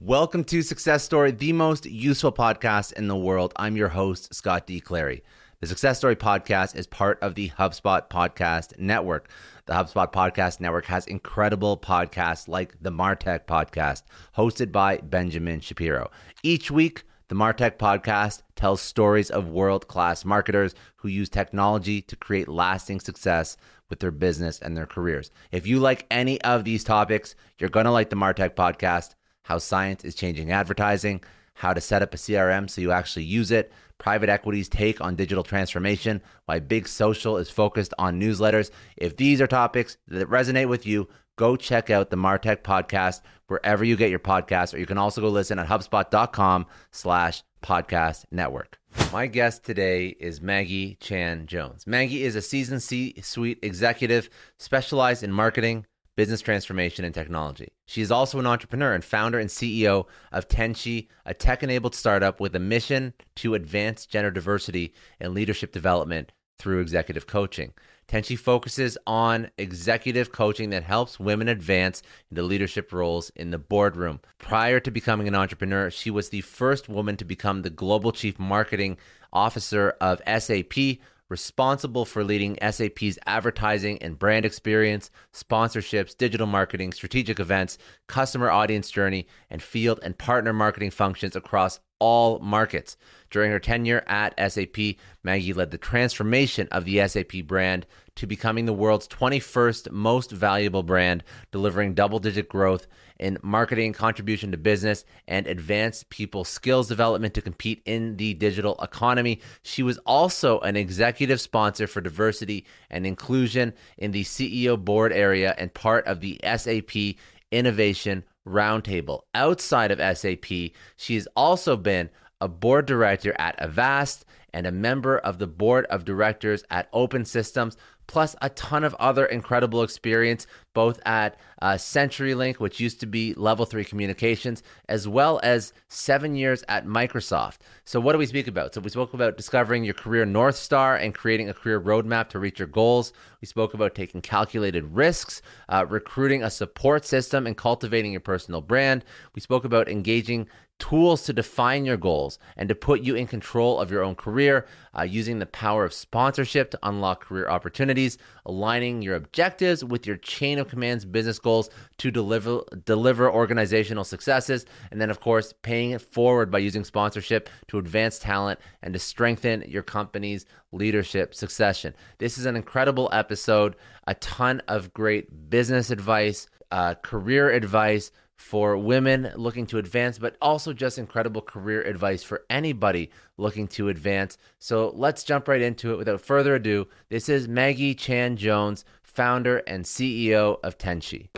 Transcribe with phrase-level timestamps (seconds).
[0.00, 3.52] Welcome to Success Story, the most useful podcast in the world.
[3.56, 4.78] I'm your host, Scott D.
[4.78, 5.24] Clary.
[5.60, 9.28] The Success Story podcast is part of the HubSpot Podcast Network.
[9.66, 14.04] The HubSpot Podcast Network has incredible podcasts like the Martech Podcast,
[14.36, 16.12] hosted by Benjamin Shapiro.
[16.44, 22.14] Each week, the Martech Podcast tells stories of world class marketers who use technology to
[22.14, 23.56] create lasting success
[23.90, 25.32] with their business and their careers.
[25.50, 29.16] If you like any of these topics, you're going to like the Martech Podcast
[29.48, 31.22] how science is changing advertising,
[31.54, 35.16] how to set up a CRM so you actually use it, private equity's take on
[35.16, 38.70] digital transformation, why big social is focused on newsletters.
[38.98, 43.84] If these are topics that resonate with you, go check out the Martech podcast wherever
[43.84, 48.78] you get your podcasts, or you can also go listen at HubSpot.com slash podcast network.
[49.10, 51.86] My guest today is Maggie Chan Jones.
[51.86, 57.72] Maggie is a seasoned C-suite executive specialized in marketing, business transformation, and technology.
[57.88, 62.38] She is also an entrepreneur and founder and CEO of Tenshi, a tech enabled startup
[62.38, 67.72] with a mission to advance gender diversity and leadership development through executive coaching.
[68.06, 74.20] Tenshi focuses on executive coaching that helps women advance into leadership roles in the boardroom.
[74.36, 78.38] Prior to becoming an entrepreneur, she was the first woman to become the global chief
[78.38, 78.98] marketing
[79.32, 80.98] officer of SAP,
[81.28, 88.90] responsible for leading SAP's advertising and brand experience, sponsorships, digital marketing, strategic events, customer audience
[88.90, 92.96] journey, and field and partner marketing functions across all markets.
[93.30, 98.66] During her tenure at SAP, Maggie led the transformation of the SAP brand to becoming
[98.66, 102.86] the world's 21st most valuable brand, delivering double digit growth
[103.18, 108.78] in marketing, contribution to business, and advanced people skills development to compete in the digital
[108.82, 109.40] economy.
[109.62, 115.54] She was also an executive sponsor for diversity and inclusion in the CEO board area
[115.58, 117.16] and part of the SAP
[117.50, 119.22] Innovation Roundtable.
[119.34, 125.18] Outside of SAP, she has also been a board director at Avast and a member
[125.18, 127.76] of the board of directors at Open Systems,
[128.08, 133.34] plus a ton of other incredible experience, both at uh, CenturyLink, which used to be
[133.34, 137.58] Level 3 Communications, as well as seven years at Microsoft.
[137.84, 138.74] So, what do we speak about?
[138.74, 142.38] So, we spoke about discovering your career North Star and creating a career roadmap to
[142.38, 143.12] reach your goals.
[143.40, 148.62] We spoke about taking calculated risks, uh, recruiting a support system, and cultivating your personal
[148.62, 149.04] brand.
[149.34, 150.48] We spoke about engaging
[150.78, 154.66] tools to define your goals and to put you in control of your own career,
[154.96, 158.16] uh, using the power of sponsorship to unlock career opportunities,
[158.46, 161.68] aligning your objectives with your chain of commands business goals
[161.98, 167.48] to deliver deliver organizational successes, and then of course paying it forward by using sponsorship
[167.66, 171.94] to advance talent and to strengthen your company's leadership succession.
[172.18, 178.78] This is an incredible episode, a ton of great business advice, uh, career advice for
[178.78, 184.38] women looking to advance, but also just incredible career advice for anybody looking to advance.
[184.58, 186.86] So let's jump right into it without further ado.
[187.10, 191.28] This is Maggie Chan Jones, founder and CEO of Tenshi.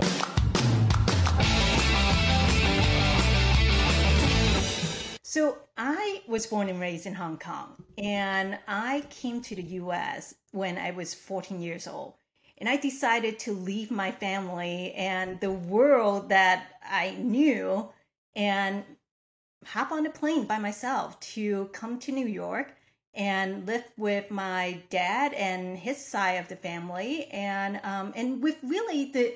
[5.22, 10.34] So I was born and raised in Hong Kong, and I came to the US
[10.52, 12.14] when I was 14 years old
[12.60, 17.88] and I decided to leave my family and the world that I knew
[18.36, 18.84] and
[19.64, 22.76] hop on a plane by myself to come to New York
[23.14, 27.24] and live with my dad and his side of the family.
[27.26, 29.34] And um, and with really the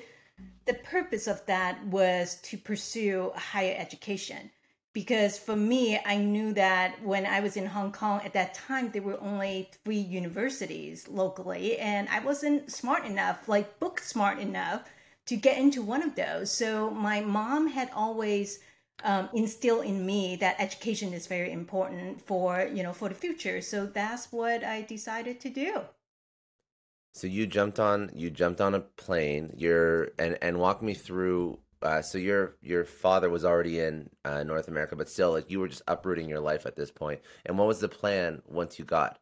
[0.65, 4.51] the purpose of that was to pursue higher education
[4.95, 8.91] because for me, I knew that when I was in Hong Kong at that time,
[8.91, 14.89] there were only three universities locally, and I wasn't smart enough, like book smart enough,
[15.25, 16.49] to get into one of those.
[16.49, 18.59] So my mom had always
[19.03, 23.59] um, in me that education is very important for you know for the future.
[23.61, 25.81] So that's what I decided to do.
[27.13, 29.53] So you jumped on you jumped on a plane.
[29.57, 31.59] You're and and walk me through.
[31.85, 35.59] Uh, so your your father was already in uh, North America, but still, like you
[35.59, 37.21] were just uprooting your life at this point.
[37.45, 39.19] And what was the plan once you got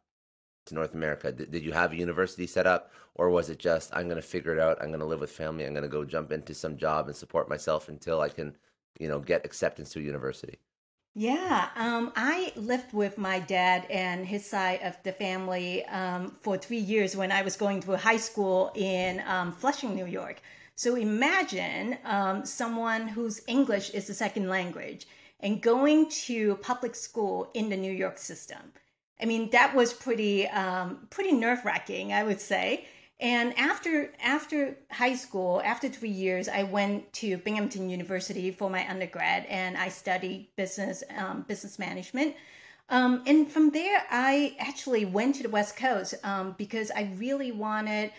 [0.66, 1.30] to North America?
[1.30, 4.22] Did, did you have a university set up, or was it just I'm going to
[4.22, 4.78] figure it out?
[4.80, 5.66] I'm going to live with family.
[5.66, 8.56] I'm going to go jump into some job and support myself until I can,
[8.98, 10.58] you know, get acceptance to a university.
[11.16, 16.56] Yeah, um, I lived with my dad and his side of the family um, for
[16.56, 20.40] three years when I was going to high school in um, Flushing, New York.
[20.76, 25.06] So imagine um, someone whose English is a second language
[25.40, 28.72] and going to public school in the New York system.
[29.20, 32.86] I mean, that was pretty um, pretty nerve wracking, I would say.
[33.20, 38.88] And after after high school, after three years, I went to Binghamton University for my
[38.88, 42.34] undergrad, and I studied business um, business management.
[42.90, 47.52] Um, and from there, I actually went to the West Coast um, because I really
[47.52, 48.10] wanted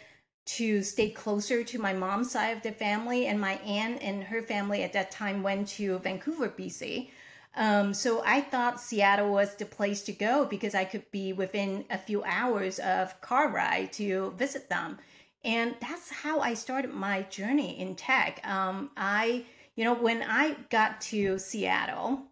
[0.45, 3.27] to stay closer to my mom's side of the family.
[3.27, 7.09] And my aunt and her family at that time went to Vancouver, BC.
[7.57, 11.85] Um, so I thought Seattle was the place to go because I could be within
[11.89, 14.97] a few hours of car ride to visit them.
[15.43, 18.45] And that's how I started my journey in tech.
[18.45, 19.45] Um, I,
[19.75, 22.23] you know, when I got to Seattle,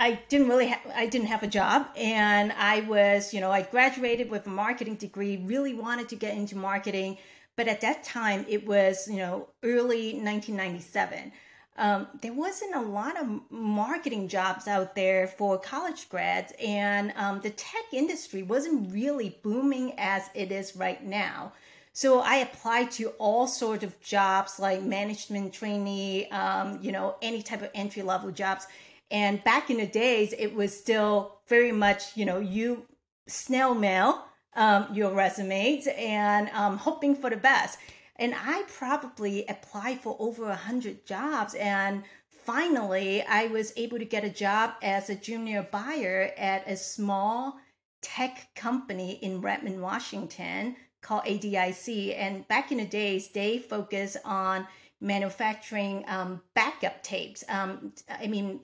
[0.00, 3.62] I didn't really have I didn't have a job and I was, you know, I
[3.62, 7.18] graduated with a marketing degree, really wanted to get into marketing,
[7.54, 11.32] but at that time it was, you know, early 1997
[11.80, 17.40] um, there wasn't a lot of marketing jobs out there for college grads, and um,
[17.40, 21.52] the tech industry wasn't really booming as it is right now.
[21.94, 27.42] So I applied to all sorts of jobs like management trainee, um, you know, any
[27.42, 28.66] type of entry level jobs.
[29.10, 32.86] And back in the days, it was still very much, you know, you
[33.26, 34.24] snail mail
[34.54, 37.78] um, your resumes and um, hoping for the best
[38.20, 44.04] and I probably applied for over a hundred jobs and finally I was able to
[44.04, 47.58] get a job as a junior buyer at a small
[48.02, 52.14] tech company in Redmond, Washington called ADIC.
[52.18, 54.66] And back in the days, they focused on
[55.00, 57.42] manufacturing um, backup tapes.
[57.48, 58.60] Um, I mean,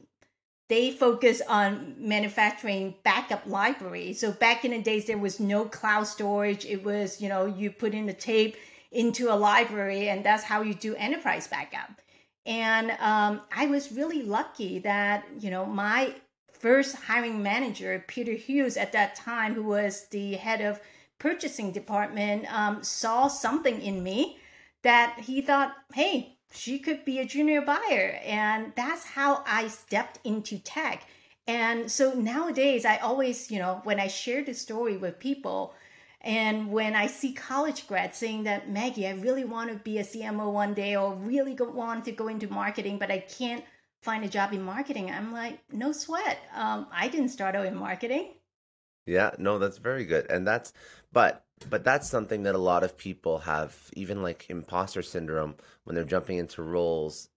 [0.68, 4.20] they focus on manufacturing backup libraries.
[4.20, 6.64] So back in the days, there was no cloud storage.
[6.64, 8.56] It was, you know, you put in the tape
[8.90, 12.00] into a library, and that's how you do enterprise backup.
[12.44, 16.14] And um, I was really lucky that you know my
[16.52, 20.80] first hiring manager, Peter Hughes, at that time, who was the head of
[21.18, 24.38] purchasing department, um, saw something in me
[24.82, 30.20] that he thought, hey, she could be a junior buyer, and that's how I stepped
[30.24, 31.06] into tech.
[31.46, 35.74] And so nowadays, I always, you know, when I share the story with people,
[36.20, 40.02] and when I see college grads saying that, Maggie, I really want to be a
[40.02, 43.64] CMO one day or really want to go into marketing, but I can't
[44.02, 46.38] find a job in marketing, I'm like, no sweat.
[46.54, 48.34] Um, I didn't start out in marketing.
[49.06, 50.30] Yeah, no, that's very good.
[50.30, 50.72] And that's,
[51.12, 55.54] but, but that's something that a lot of people have, even like imposter syndrome
[55.84, 57.28] when they're jumping into roles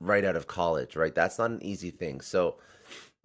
[0.00, 1.14] right out of college, right?
[1.14, 2.20] That's not an easy thing.
[2.20, 2.56] So,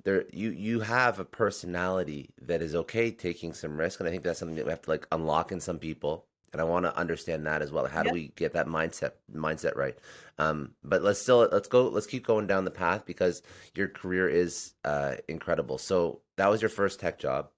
[0.06, 4.24] there you you have a personality that is okay taking some risk and i think
[4.24, 6.98] that's something that we have to like unlock in some people and i want to
[6.98, 8.08] understand that as well how yep.
[8.08, 9.98] do we get that mindset mindset right
[10.38, 13.42] um, but let's still let's go let's keep going down the path because
[13.74, 17.50] your career is uh, incredible so that was your first tech job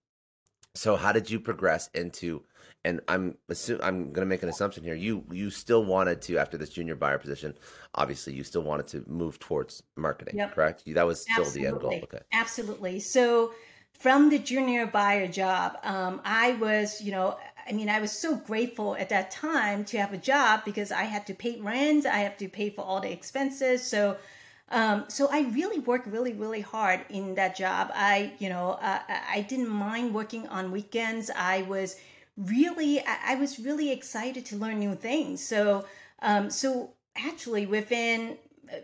[0.77, 2.43] so how did you progress into
[2.86, 4.96] and I'm assume, I'm going to make an assumption here.
[4.96, 7.53] You you still wanted to after this junior buyer position.
[7.96, 10.53] Obviously, you still wanted to move towards marketing, yep.
[10.53, 10.84] correct?
[10.86, 11.62] That was still Absolutely.
[11.62, 12.00] the end goal.
[12.03, 12.19] Okay.
[12.31, 13.00] Absolutely.
[13.01, 13.51] So
[13.91, 18.36] from the junior buyer job, um, I was, you know, I mean, I was so
[18.36, 22.19] grateful at that time to have a job because I had to pay rent, I
[22.19, 23.84] have to pay for all the expenses.
[23.84, 24.17] So,
[24.70, 27.90] um, so I really worked really, really hard in that job.
[27.94, 31.30] I, you know, uh, I didn't mind working on weekends.
[31.36, 31.96] I was
[32.38, 35.44] really I, I was really excited to learn new things.
[35.44, 35.86] So
[36.22, 38.38] um, so actually within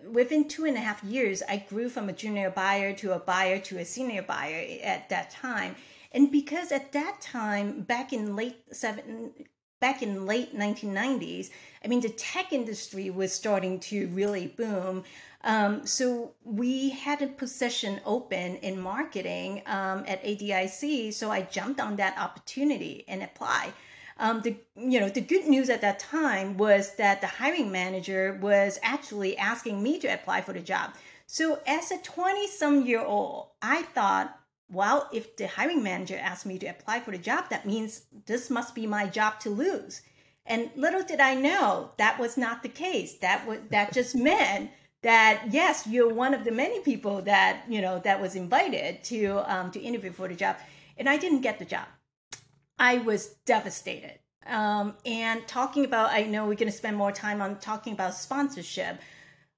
[0.10, 3.60] within two and a half years, I grew from a junior buyer to a buyer
[3.60, 5.76] to a senior buyer at that time.
[6.12, 9.32] And because at that time, back in late seven,
[9.80, 11.50] back in late 1990s,
[11.84, 15.04] I mean, the tech industry was starting to really boom.
[15.44, 21.14] Um, so we had a position open in marketing um, at ADIC.
[21.14, 23.74] So I jumped on that opportunity and applied.
[24.20, 28.38] Um, the you know the good news at that time was that the hiring manager
[28.42, 30.94] was actually asking me to apply for the job.
[31.26, 34.38] So as a 20 some year old, I thought,
[34.70, 38.50] well, if the hiring manager asked me to apply for the job, that means this
[38.50, 40.02] must be my job to lose.
[40.46, 43.18] And little did I know that was not the case.
[43.18, 44.70] That was that just meant
[45.04, 49.44] that yes, you're one of the many people that you know that was invited to
[49.46, 50.56] um, to interview for the job,
[50.98, 51.88] and I didn't get the job.
[52.80, 54.20] I was devastated.
[54.46, 58.14] Um, and talking about, I know we're going to spend more time on talking about
[58.14, 58.98] sponsorship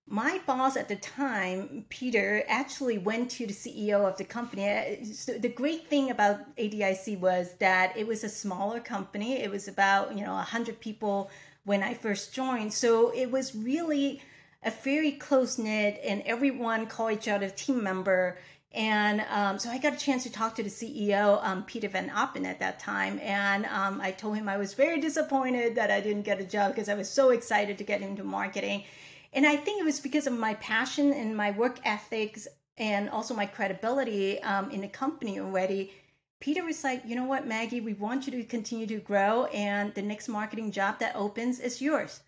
[0.07, 4.69] my boss at the time, Peter, actually went to the CEO of the company.
[4.69, 9.41] Uh, the great thing about ADIC was that it was a smaller company.
[9.41, 11.31] It was about, you know, 100 people
[11.63, 12.71] when I first joined.
[12.71, 14.21] So it was really
[14.65, 18.37] a very close knit and everyone called each other team member.
[18.73, 22.09] And um, so I got a chance to talk to the CEO, um, Peter Van
[22.09, 23.19] Oppen, at that time.
[23.21, 26.73] And um, I told him I was very disappointed that I didn't get a job
[26.73, 28.83] because I was so excited to get into marketing.
[29.31, 33.33] And I think it was because of my passion and my work ethics and also
[33.33, 35.93] my credibility um, in the company already.
[36.41, 39.93] Peter was like, you know what, Maggie, we want you to continue to grow, and
[39.93, 42.19] the next marketing job that opens is yours.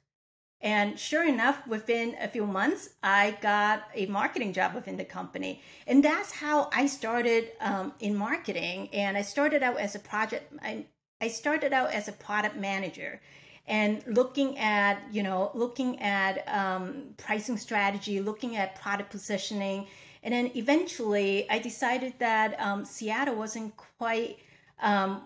[0.61, 5.61] And sure enough, within a few months, I got a marketing job within the company.
[5.85, 8.89] And that's how I started um, in marketing.
[8.91, 10.85] And I started out as a project, I,
[11.21, 13.21] I started out as a product manager
[13.67, 19.85] and looking at you know looking at um, pricing strategy looking at product positioning
[20.23, 24.37] and then eventually i decided that um, seattle wasn't quite
[24.81, 25.21] um,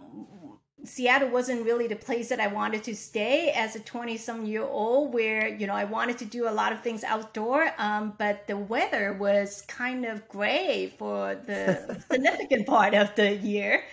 [0.84, 4.64] seattle wasn't really the place that i wanted to stay as a 20 some year
[4.64, 8.48] old where you know i wanted to do a lot of things outdoor um, but
[8.48, 13.84] the weather was kind of gray for the significant part of the year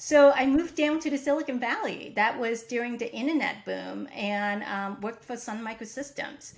[0.00, 2.12] so I moved down to the Silicon Valley.
[2.14, 6.54] That was during the internet boom and um, worked for Sun Microsystems.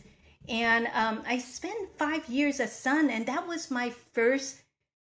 [0.47, 4.61] And um, I spent five years at Sun, and that was my first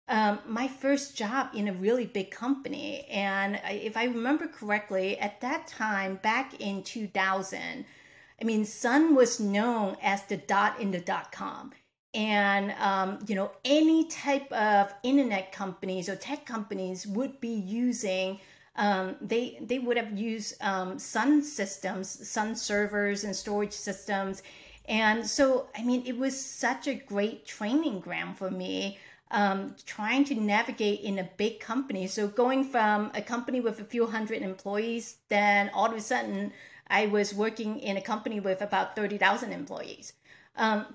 [0.09, 3.05] um, my first job in a really big company.
[3.11, 7.85] And if I remember correctly, at that time, back in 2000,
[8.41, 11.71] I mean, Sun was known as the dot in the dot com.
[12.15, 18.39] And um, you know any type of internet companies or tech companies would be using
[18.77, 24.41] um, they they would have used um, sun systems sun servers and storage systems.
[24.87, 28.97] And so i mean it was such a great training ground for me
[29.31, 32.07] um, trying to navigate in a big company.
[32.07, 36.51] So going from a company with a few hundred employees then all of a sudden
[36.87, 40.13] i was working in a company with about 30000 employees.
[40.55, 40.85] Um,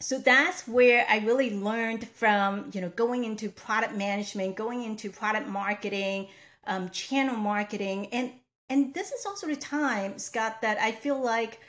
[0.00, 5.10] so that's where I really learned from, you know, going into product management, going into
[5.10, 6.28] product marketing,
[6.66, 8.32] um, channel marketing, and
[8.68, 11.60] and this is also the time, Scott, that I feel like,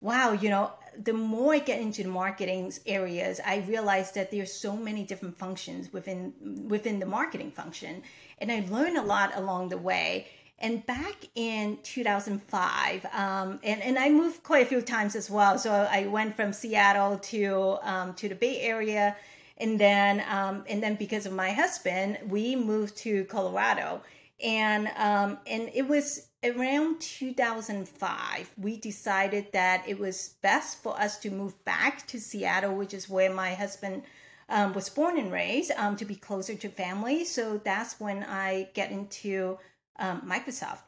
[0.00, 4.52] wow, you know, the more I get into the marketing areas, I realize that there's
[4.52, 6.32] so many different functions within
[6.68, 8.02] within the marketing function,
[8.38, 10.28] and I learned a lot along the way.
[10.62, 15.58] And back in 2005, um, and, and I moved quite a few times as well.
[15.58, 19.16] So I went from Seattle to um, to the Bay Area,
[19.56, 24.02] and then um, and then because of my husband, we moved to Colorado.
[24.42, 31.18] And um, and it was around 2005 we decided that it was best for us
[31.18, 34.02] to move back to Seattle, which is where my husband
[34.48, 37.24] um, was born and raised, um, to be closer to family.
[37.24, 39.58] So that's when I get into
[39.98, 40.80] um, Microsoft.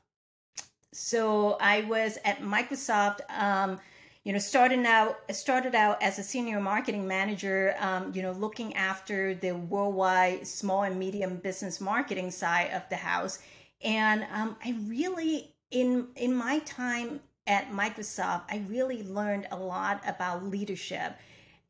[0.92, 3.20] So I was at Microsoft.
[3.30, 3.78] Um,
[4.24, 7.74] you know, starting out started out as a senior marketing manager.
[7.80, 12.96] Um, you know, looking after the worldwide small and medium business marketing side of the
[12.96, 13.40] house,
[13.84, 20.02] and um, I really in in my time at Microsoft, I really learned a lot
[20.06, 21.14] about leadership.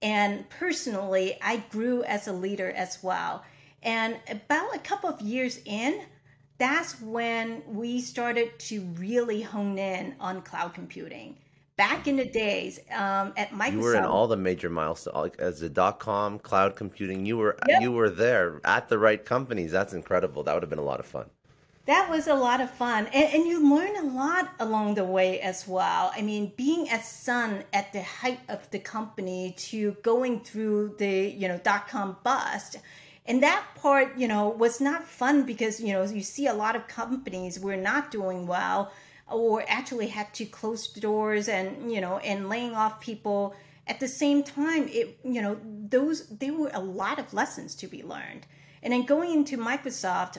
[0.02, 3.44] And personally, I grew as a leader as well.
[3.82, 6.02] And about a couple of years in,
[6.58, 11.38] that's when we started to really hone in on cloud computing.
[11.76, 15.62] Back in the days um, at Microsoft, you were in all the major milestones, as
[15.62, 17.24] a dot com cloud computing.
[17.24, 17.80] You were yep.
[17.80, 19.70] you were there at the right companies.
[19.70, 20.42] That's incredible.
[20.42, 21.30] That would have been a lot of fun.
[21.86, 25.40] That was a lot of fun, and, and you learn a lot along the way
[25.40, 26.12] as well.
[26.14, 31.28] I mean, being at Sun at the height of the company to going through the
[31.28, 32.76] you know dot com bust.
[33.26, 36.76] And that part you know was not fun because you know you see a lot
[36.76, 38.92] of companies were not doing well
[39.28, 43.56] or actually had to close doors and you know and laying off people.
[43.88, 45.58] At the same time it you know
[45.88, 48.46] those there were a lot of lessons to be learned.
[48.84, 50.38] And then going into microsoft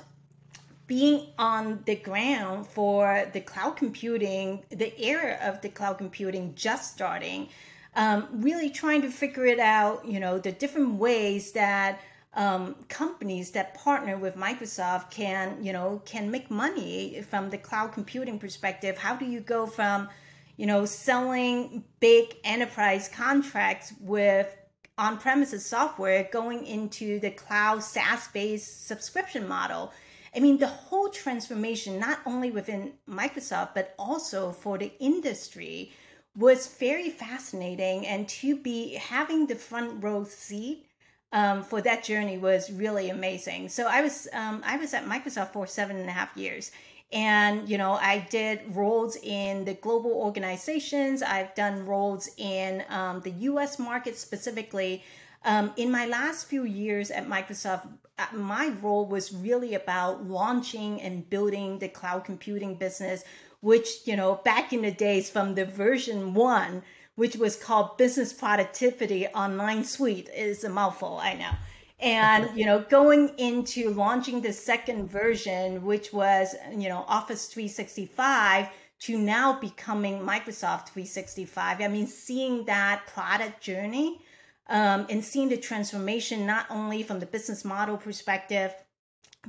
[0.87, 6.93] being on the ground for the cloud computing the era of the cloud computing just
[6.93, 7.49] starting
[7.95, 12.01] um, really trying to figure it out, you know, the different ways that
[12.35, 17.93] um, companies that partner with Microsoft can, you know, can make money from the cloud
[17.93, 18.97] computing perspective.
[18.97, 20.09] How do you go from,
[20.57, 24.55] you know, selling big enterprise contracts with
[24.97, 29.93] on-premises software going into the cloud SaaS-based subscription model?
[30.35, 35.91] I mean, the whole transformation, not only within Microsoft, but also for the industry,
[36.35, 38.07] was very fascinating.
[38.07, 40.87] And to be having the front row seat
[41.33, 43.69] um, for that journey was really amazing.
[43.69, 46.71] So I was um, I was at Microsoft for seven and a half years,
[47.11, 51.21] and you know I did roles in the global organizations.
[51.23, 53.79] I've done roles in um, the U.S.
[53.79, 55.03] market specifically.
[55.45, 57.87] Um, in my last few years at Microsoft,
[58.31, 63.23] Uh, my role was really about launching and building the cloud computing business,
[63.61, 66.83] which, you know, back in the days from the version one,
[67.15, 71.51] which was called Business Productivity Online Suite, is a mouthful, I know.
[71.99, 78.67] And, you know, going into launching the second version, which was, you know, Office 365,
[79.01, 81.81] to now becoming Microsoft 365.
[81.81, 84.21] I mean, seeing that product journey
[84.67, 88.73] um, and seeing the transformation not only from the business model perspective,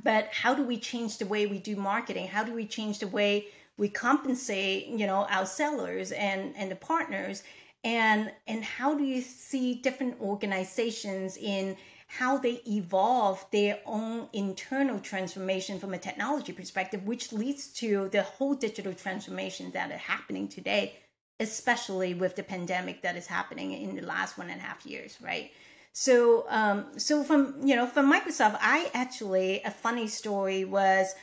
[0.03, 2.27] but how do we change the way we do marketing?
[2.27, 6.77] How do we change the way we compensate, you know, our sellers and and the
[6.77, 7.43] partners?
[7.85, 14.99] And and how do you see different organizations in how they evolve their own internal
[15.01, 20.49] transformation from a technology perspective, which leads to the whole digital transformation that are happening
[20.49, 20.95] today
[21.41, 25.19] especially with the pandemic that is happening in the last one and a half years,
[25.23, 25.51] right?
[25.93, 31.15] So, um, so from you know, from Microsoft, I actually a funny story was,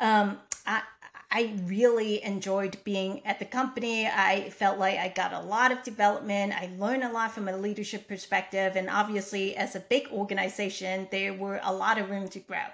[0.00, 0.82] um, I
[1.30, 4.06] I really enjoyed being at the company.
[4.06, 6.52] I felt like I got a lot of development.
[6.52, 11.34] I learned a lot from a leadership perspective, and obviously, as a big organization, there
[11.34, 12.66] were a lot of room to grow.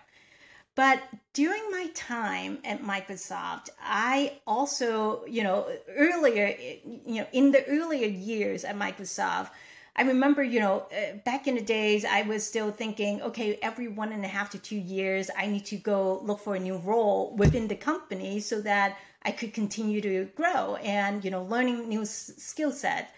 [0.81, 1.03] But
[1.35, 6.57] during my time at Microsoft, I also, you know, earlier,
[7.05, 9.51] you know, in the earlier years at Microsoft,
[9.95, 13.89] I remember, you know, uh, back in the days, I was still thinking, okay, every
[13.89, 16.79] one and a half to two years, I need to go look for a new
[16.79, 21.91] role within the company so that I could continue to grow and, you know, learning
[21.91, 23.15] new s- skill set.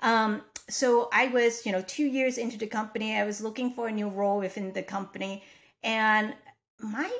[0.00, 3.88] Um, so I was, you know, two years into the company, I was looking for
[3.88, 5.44] a new role within the company.
[5.82, 6.34] And
[6.80, 7.10] my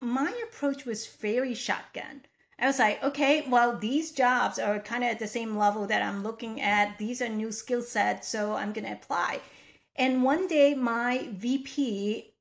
[0.00, 2.22] my approach was very shotgun.
[2.58, 6.02] I was like, okay, well, these jobs are kind of at the same level that
[6.02, 6.98] I'm looking at.
[6.98, 9.40] These are new skill sets, so I'm going to apply.
[9.96, 12.34] And one day, my VP,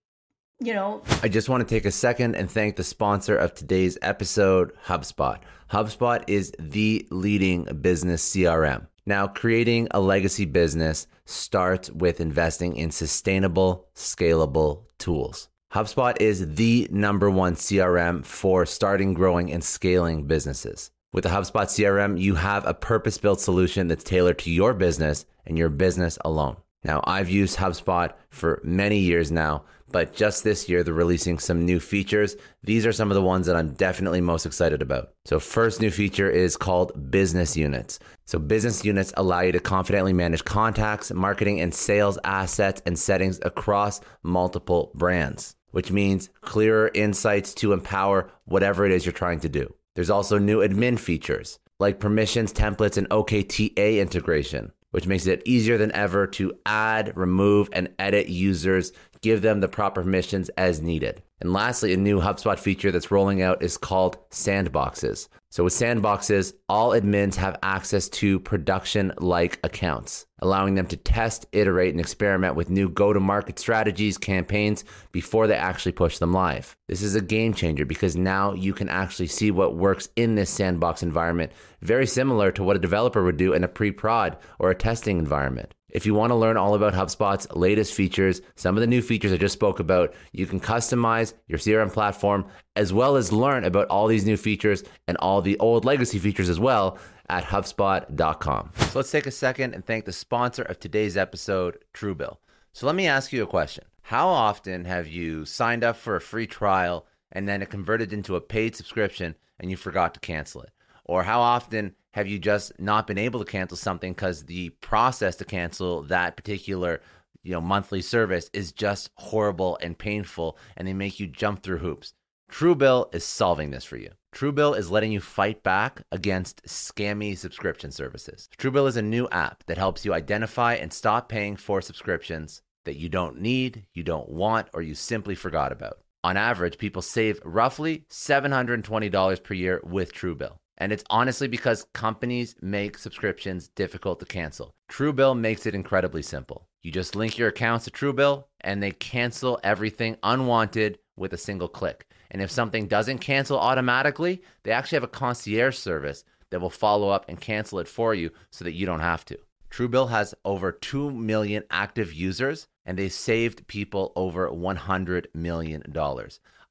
[0.60, 1.03] you know.
[1.23, 5.39] I just want to take a second and thank the sponsor of today's episode, HubSpot.
[5.71, 8.88] HubSpot is the leading business CRM.
[9.05, 15.47] Now, creating a legacy business starts with investing in sustainable, scalable tools.
[15.73, 20.89] HubSpot is the number one CRM for starting, growing, and scaling businesses.
[21.13, 25.27] With the HubSpot CRM, you have a purpose built solution that's tailored to your business
[25.45, 26.58] and your business alone.
[26.84, 31.65] Now, I've used HubSpot for many years now, but just this year, they're releasing some
[31.65, 32.36] new features.
[32.63, 35.12] These are some of the ones that I'm definitely most excited about.
[35.25, 37.99] So, first new feature is called business units.
[38.25, 43.39] So, business units allow you to confidently manage contacts, marketing, and sales assets and settings
[43.43, 49.49] across multiple brands which means clearer insights to empower whatever it is you're trying to
[49.49, 49.73] do.
[49.95, 55.77] There's also new admin features like permissions, templates, and OKTA integration, which makes it easier
[55.77, 61.21] than ever to add, remove, and edit users, give them the proper permissions as needed.
[61.41, 65.29] And lastly, a new HubSpot feature that's rolling out is called sandboxes.
[65.51, 71.47] So, with sandboxes, all admins have access to production like accounts, allowing them to test,
[71.53, 76.34] iterate, and experiment with new go to market strategies, campaigns before they actually push them
[76.34, 76.75] live.
[76.88, 80.49] This is a game changer because now you can actually see what works in this
[80.49, 84.69] sandbox environment, very similar to what a developer would do in a pre prod or
[84.69, 85.73] a testing environment.
[85.89, 89.34] If you want to learn all about HubSpot's latest features, some of the new features
[89.34, 93.88] I just spoke about, you can customize your CRM platform as well as learn about
[93.88, 96.97] all these new features and all the old legacy features as well
[97.30, 98.71] at HubSpot.com.
[98.75, 102.38] So let's take a second and thank the sponsor of today's episode, Truebill.
[102.73, 103.86] So let me ask you a question.
[104.04, 108.36] How often have you signed up for a free trial and then it converted into
[108.36, 110.71] a paid subscription and you forgot to cancel it?
[111.06, 115.36] Or how often have you just not been able to cancel something because the process
[115.38, 117.02] to cancel that particular
[117.43, 121.78] you know monthly service is just horrible and painful and they make you jump through
[121.78, 122.13] hoops
[122.52, 124.10] Truebill is solving this for you.
[124.34, 128.50] Truebill is letting you fight back against scammy subscription services.
[128.58, 132.98] Truebill is a new app that helps you identify and stop paying for subscriptions that
[132.98, 136.00] you don't need, you don't want, or you simply forgot about.
[136.24, 140.58] On average, people save roughly $720 per year with Truebill.
[140.79, 144.71] And it's honestly because companies make subscriptions difficult to cancel.
[144.89, 146.67] Truebill makes it incredibly simple.
[146.81, 151.67] You just link your accounts to Truebill and they cancel everything unwanted with a single
[151.67, 152.07] click.
[152.31, 157.09] And if something doesn't cancel automatically, they actually have a concierge service that will follow
[157.09, 159.37] up and cancel it for you so that you don't have to.
[159.69, 165.83] Truebill has over 2 million active users and they saved people over $100 million.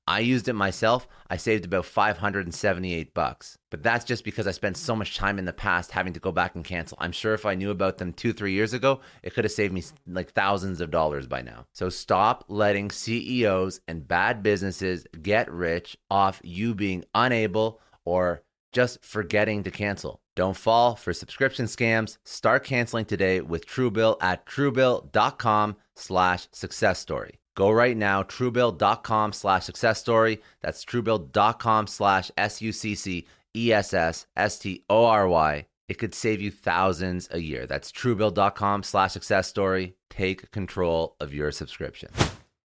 [0.09, 1.07] I used it myself.
[1.29, 3.59] I saved about 578 bucks.
[3.71, 6.33] But that's just because I spent so much time in the past having to go
[6.33, 6.97] back and cancel.
[6.99, 9.83] I'm sure if I knew about them 2-3 years ago, it could have saved me
[10.07, 11.67] like thousands of dollars by now.
[11.75, 18.43] So stop letting CEOs and bad businesses get rich off you being unable or
[18.73, 20.23] just forgetting to cancel.
[20.35, 22.17] Don't fall for subscription scams.
[22.25, 27.38] Start canceling today with Truebill at truebill.com slash success story.
[27.59, 30.41] Go right now, truebill.com slash success story.
[30.61, 35.67] That's truebill.com slash S U C C E S S S T O R Y.
[35.89, 37.67] It could save you thousands a year.
[37.67, 39.97] That's truebill.com slash success story.
[40.09, 42.11] Take control of your subscription.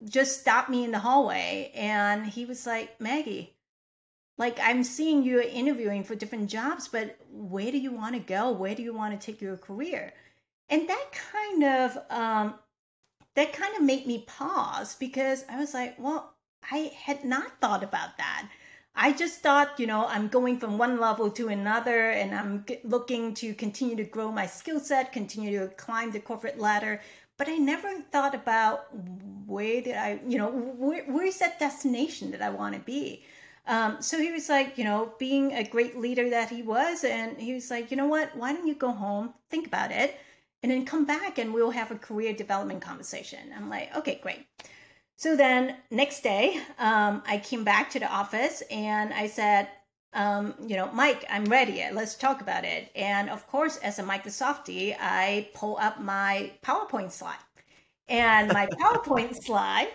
[0.03, 3.55] Just stopped me in the hallway and he was like, Maggie,
[4.37, 8.51] like I'm seeing you interviewing for different jobs, but where do you want to go?
[8.51, 10.11] Where do you want to take your career?
[10.67, 12.55] And that kind of um,
[13.35, 16.33] that kind of made me pause because I was like, well,
[16.71, 18.47] I had not thought about that.
[18.95, 23.33] I just thought, you know, I'm going from one level to another and I'm looking
[23.35, 27.01] to continue to grow my skill set, continue to climb the corporate ladder.
[27.37, 28.85] But I never thought about
[29.47, 33.25] where did I, you know, where, where's that destination that I want to be?
[33.65, 37.37] Um, so he was like, you know, being a great leader that he was, and
[37.37, 40.17] he was like, you know what, why don't you go home, think about it,
[40.63, 43.39] and then come back and we'll have a career development conversation.
[43.55, 44.47] I'm like, okay, great.
[45.17, 49.67] So then next day, um, I came back to the office and I said,
[50.13, 51.83] um, you know, Mike, I'm ready.
[51.91, 52.89] Let's talk about it.
[52.95, 57.35] And of course, as a Microsoftie, I pull up my PowerPoint slide.
[58.07, 59.89] And my PowerPoint slide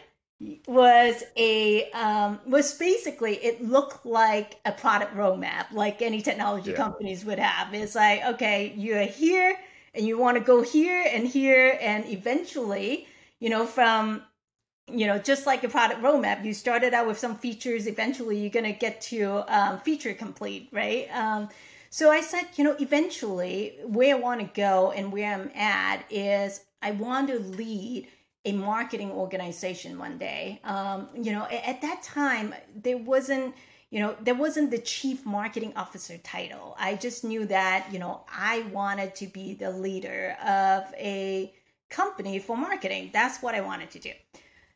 [0.67, 6.77] was a um, was basically it looked like a product roadmap, like any technology yeah.
[6.77, 7.75] companies would have.
[7.75, 9.59] It's like, okay, you're here
[9.95, 13.07] and you want to go here and here and eventually
[13.41, 14.23] you know from
[14.87, 18.51] you know just like a product roadmap you started out with some features eventually you're
[18.51, 21.09] going to get to um, feature complete right?
[21.15, 21.49] Um,
[21.91, 26.05] so i said you know eventually where i want to go and where i'm at
[26.11, 28.07] is i want to lead
[28.45, 30.61] a marketing organization one day.
[30.65, 33.55] Um, you know at that time there wasn't
[33.91, 36.77] you know, there wasn't the chief marketing officer title.
[36.79, 41.53] I just knew that, you know, I wanted to be the leader of a
[41.89, 43.11] company for marketing.
[43.13, 44.13] That's what I wanted to do.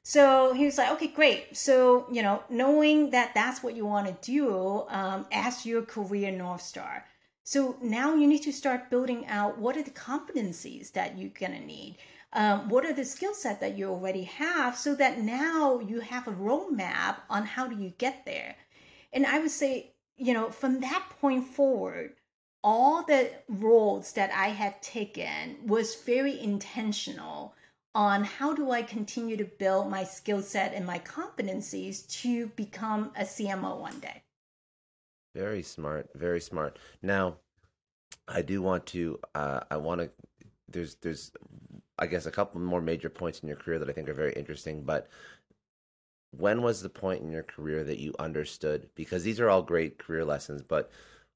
[0.02, 1.56] So he was like, okay, great.
[1.56, 6.32] So, you know, knowing that that's what you want to do um, as your career
[6.32, 7.04] North Star.
[7.44, 11.52] So now you need to start building out what are the competencies that you're going
[11.52, 11.98] to need.
[12.32, 16.26] Um, what are the skill set that you already have so that now you have
[16.26, 18.56] a roadmap on how do you get there
[19.12, 22.14] and I would say, you know, from that point forward,
[22.64, 27.54] all the roles that I had taken was very intentional
[27.94, 33.12] on how do I continue to build my skill set and my competencies to become
[33.16, 34.22] a CMO one day.
[35.34, 36.78] Very smart, very smart.
[37.02, 37.36] Now,
[38.28, 39.18] I do want to.
[39.34, 40.10] Uh, I want to.
[40.68, 41.32] There's, there's,
[41.98, 44.32] I guess, a couple more major points in your career that I think are very
[44.34, 44.82] interesting.
[44.82, 45.08] But
[46.32, 49.98] when was the point in your career that you understood because these are all great
[49.98, 50.90] career lessons but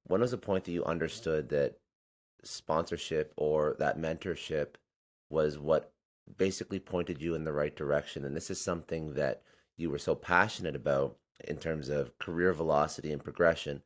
[0.05, 1.79] when was the point that you understood that
[2.43, 4.75] sponsorship or that mentorship
[5.31, 5.93] was what
[6.39, 9.43] basically pointed you in the right direction and this is something that
[9.77, 13.83] you were so passionate about in terms of career velocity and progression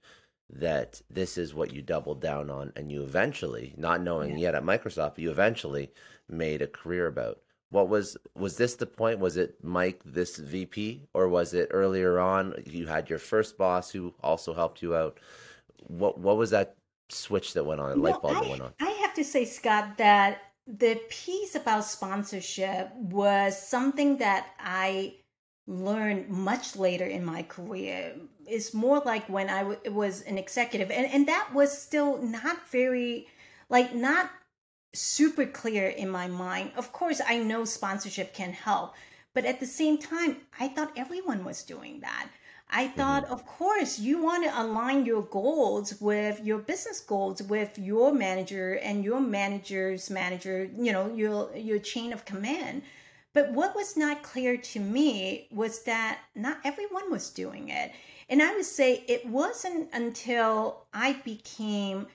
[0.48, 4.44] that this is what you doubled down on and you eventually not knowing yeah.
[4.44, 5.90] yet at microsoft you eventually
[6.28, 7.40] made a career about
[7.70, 9.18] what was was this the point?
[9.18, 13.90] Was it mike this vp or was it earlier on you had your first boss
[13.90, 15.18] who also helped you out?
[15.86, 16.76] What what was that
[17.08, 18.72] switch that went on light bulb I, that went on?
[18.80, 25.14] I have to say scott that the piece about sponsorship was something that i
[25.70, 28.16] learned much later in my career.
[28.46, 32.68] It's more like when I w- was an executive and, and that was still not
[32.68, 33.28] very
[33.68, 34.30] like not
[34.92, 36.72] super clear in my mind.
[36.76, 38.94] Of course, I know sponsorship can help,
[39.34, 42.28] but at the same time, I thought everyone was doing that.
[42.72, 43.32] I thought, mm-hmm.
[43.32, 48.74] of course, you want to align your goals with your business goals with your manager
[48.74, 52.82] and your manager's manager, you know, your your chain of command.
[53.32, 57.92] But what was not clear to me was that not everyone was doing it.
[58.28, 62.06] And I would say it wasn't until I became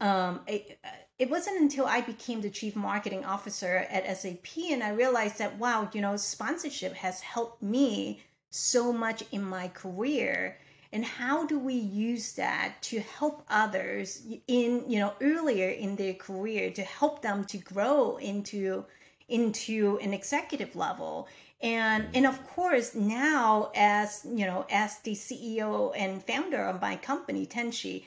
[0.00, 0.76] um, a,
[1.18, 5.58] it wasn't until I became the chief marketing officer at SAP and I realized that
[5.58, 10.58] wow, you know, sponsorship has helped me so much in my career.
[10.92, 16.14] And how do we use that to help others in you know earlier in their
[16.14, 18.84] career to help them to grow into
[19.28, 21.28] into an executive level?
[21.62, 22.16] And mm-hmm.
[22.16, 27.46] and of course now as you know as the ceo and founder of my company
[27.46, 28.04] tenshi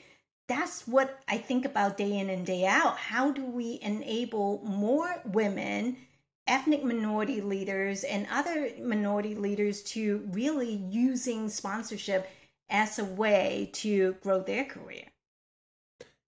[0.50, 5.22] that's what i think about day in and day out how do we enable more
[5.24, 5.96] women
[6.50, 12.28] ethnic minority leaders and other minority leaders to really using sponsorship
[12.70, 15.04] as a way to grow their career.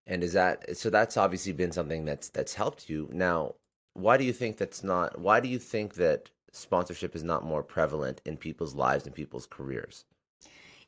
[0.05, 3.09] And is that so that's obviously been something that's that's helped you.
[3.11, 3.55] Now,
[3.93, 7.63] why do you think that's not why do you think that sponsorship is not more
[7.63, 10.05] prevalent in people's lives and people's careers?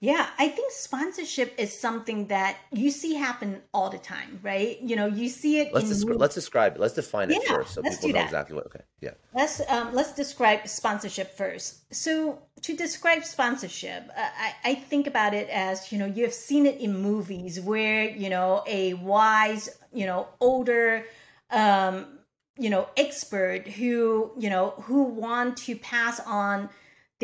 [0.05, 4.79] Yeah, I think sponsorship is something that you see happen all the time, right?
[4.79, 5.73] You know, you see it.
[5.73, 6.79] Let's descri- let's describe it.
[6.79, 8.67] Let's define it yeah, first, so people know exactly what.
[8.67, 9.15] Okay, yeah.
[9.33, 11.91] Let's um, let's describe sponsorship first.
[11.91, 16.35] So to describe sponsorship, uh, I, I think about it as you know you have
[16.35, 21.05] seen it in movies where you know a wise, you know, older.
[21.49, 22.19] Um,
[22.57, 26.69] you know expert who you know who want to pass on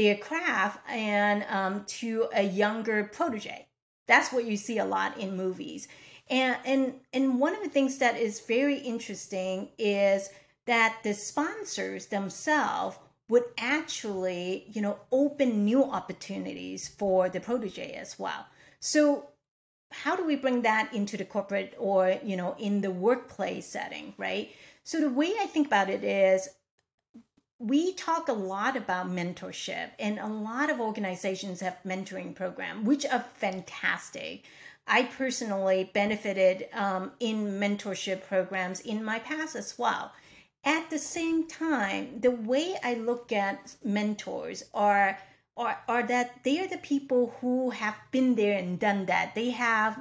[0.01, 3.67] their craft and um, to a younger protege.
[4.07, 5.87] That's what you see a lot in movies.
[6.27, 10.29] And, and, and one of the things that is very interesting is
[10.65, 12.97] that the sponsors themselves
[13.29, 18.47] would actually, you know, open new opportunities for the protege as well.
[18.79, 19.29] So
[19.91, 24.15] how do we bring that into the corporate or, you know, in the workplace setting,
[24.17, 24.49] right?
[24.83, 26.49] So the way I think about it is
[27.61, 33.05] we talk a lot about mentorship and a lot of organizations have mentoring program which
[33.05, 34.43] are fantastic.
[34.87, 40.11] I personally benefited um, in mentorship programs in my past as well.
[40.63, 45.19] At the same time the way i look at mentors are
[45.57, 49.35] are, are that they are the people who have been there and done that.
[49.35, 49.99] They have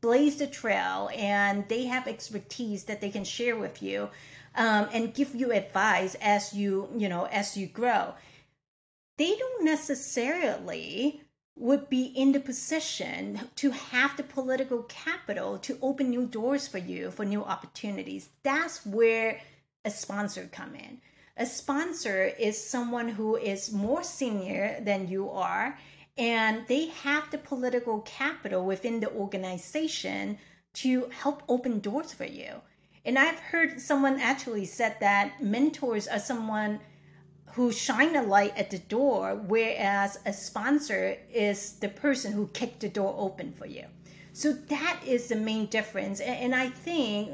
[0.00, 4.08] blazed a trail and they have expertise that they can share with you
[4.56, 8.14] um, and give you advice as you you know as you grow.
[9.16, 11.20] They don't necessarily
[11.56, 16.78] would be in the position to have the political capital to open new doors for
[16.78, 18.28] you for new opportunities.
[18.42, 19.40] That's where
[19.84, 21.00] a sponsor come in.
[21.36, 25.78] A sponsor is someone who is more senior than you are
[26.16, 30.38] and they have the political capital within the organization
[30.74, 32.60] to help open doors for you
[33.04, 36.80] and I've heard someone actually said that mentors are someone
[37.52, 42.80] who shine a light at the door, whereas a sponsor is the person who kicked
[42.80, 43.84] the door open for you.
[44.32, 46.20] So that is the main difference.
[46.20, 47.30] And I think,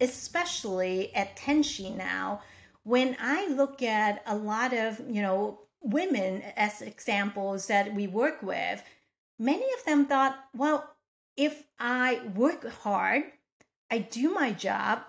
[0.00, 2.42] especially at Tenshi now,
[2.84, 8.42] when I look at a lot of, you know, women as examples that we work
[8.42, 8.82] with,
[9.38, 10.88] many of them thought, well,
[11.36, 13.24] if I work hard,
[13.90, 15.00] I do my job,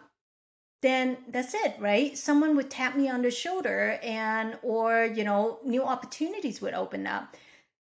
[0.81, 2.17] then that's it, right?
[2.17, 7.05] Someone would tap me on the shoulder and or, you know, new opportunities would open
[7.05, 7.35] up.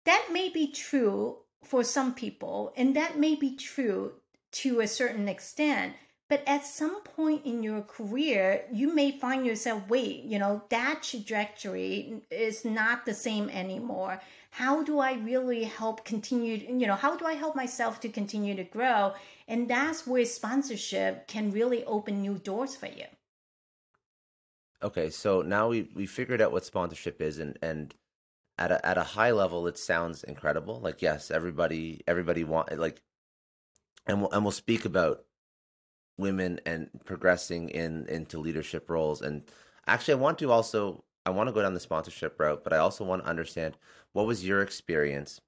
[0.05, 4.12] That may be true for some people and that may be true
[4.53, 5.94] to a certain extent.
[6.29, 11.03] But at some point in your career, you may find yourself, wait, you know, that
[11.03, 14.20] trajectory is not the same anymore
[14.55, 18.55] how do I really help continue, you know, how do I help myself to continue
[18.55, 19.12] to grow?
[19.47, 23.05] And that's where sponsorship can really open new doors for you.
[24.83, 27.95] Okay, so now we we figured out what sponsorship is and and
[28.59, 30.81] at a at a high level it sounds incredible.
[30.81, 33.03] Like yes, everybody everybody want like
[34.07, 35.25] and we'll and we'll speak about
[36.19, 39.43] women and progressing in into leadership roles and
[39.87, 42.79] actually I want to also I want to go down the sponsorship route, but I
[42.79, 43.77] also want to understand
[44.13, 45.41] what was your experience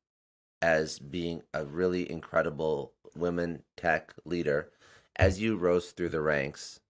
[0.63, 4.71] as being a really incredible women tech leader
[5.17, 6.81] as you rose through the ranks?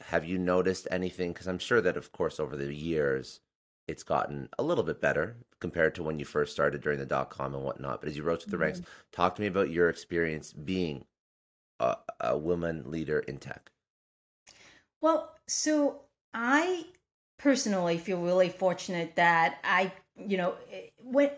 [0.00, 1.32] Have you noticed anything?
[1.32, 3.40] Because I'm sure that, of course, over the years,
[3.86, 7.28] it's gotten a little bit better compared to when you first started during the dot
[7.28, 8.00] com and whatnot.
[8.00, 8.62] But as you rose through the mm-hmm.
[8.62, 11.04] ranks, talk to me about your experience being
[11.80, 13.70] a, a woman leader in tech.
[15.00, 16.02] Well, so
[16.32, 16.86] I
[17.38, 20.54] personally feel really fortunate that I, you know,
[21.02, 21.30] when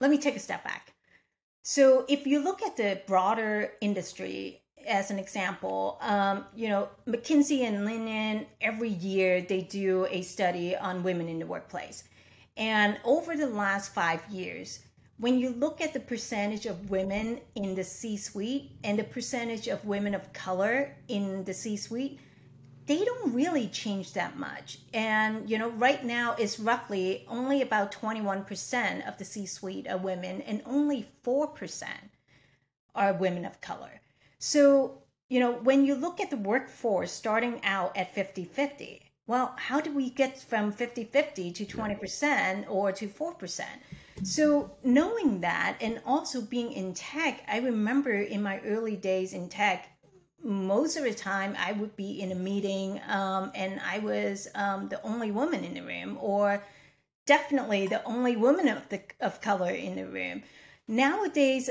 [0.00, 0.94] let me take a step back.
[1.62, 7.62] So if you look at the broader industry as an example, um, you know, McKinsey
[7.62, 12.04] and LeanIn every year they do a study on women in the workplace.
[12.56, 14.80] And over the last five years,
[15.18, 19.68] when you look at the percentage of women in the C suite and the percentage
[19.68, 22.20] of women of color in the C suite,
[22.88, 24.78] they don't really change that much.
[24.94, 29.98] And, you know, right now it's roughly only about 21% of the C suite are
[29.98, 31.84] women and only 4%
[32.94, 34.00] are women of color.
[34.38, 39.52] So, you know, when you look at the workforce starting out at 50 50, well,
[39.58, 43.64] how do we get from 50 50 to 20% or to 4%?
[44.22, 49.50] So, knowing that and also being in tech, I remember in my early days in
[49.50, 49.97] tech,
[50.42, 54.88] most of the time I would be in a meeting um, and I was um,
[54.88, 56.64] the only woman in the room, or
[57.26, 60.42] definitely the only woman of the of color in the room.
[60.86, 61.68] Nowadays,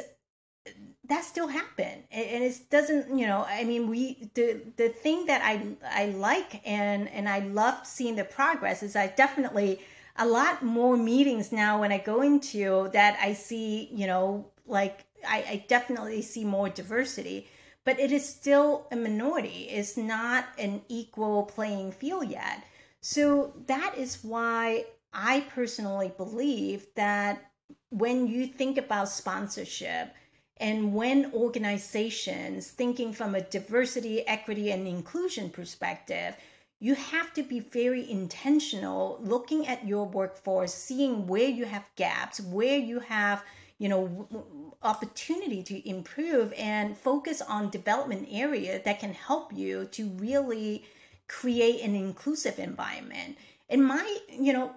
[1.08, 3.18] that still happen, and it doesn't.
[3.18, 7.40] You know, I mean, we the the thing that I I like and and I
[7.40, 9.80] love seeing the progress is I definitely
[10.18, 13.90] a lot more meetings now when I go into that I see.
[13.94, 17.48] You know, like I, I definitely see more diversity
[17.88, 19.70] but it is still a minority.
[19.72, 22.66] It's not an equal playing field yet.
[23.00, 27.50] So that is why I personally believe that
[27.90, 30.14] when you think about sponsorship
[30.58, 36.36] and when organizations thinking from a diversity, equity, and inclusion perspective,
[36.82, 42.42] you have to be very intentional looking at your workforce, seeing where you have gaps,
[42.42, 43.46] where you have
[43.80, 50.10] you know opportunity to improve and focus on development area that can help you to
[50.12, 50.84] really
[51.28, 53.38] create an inclusive environment.
[53.70, 54.72] And my you know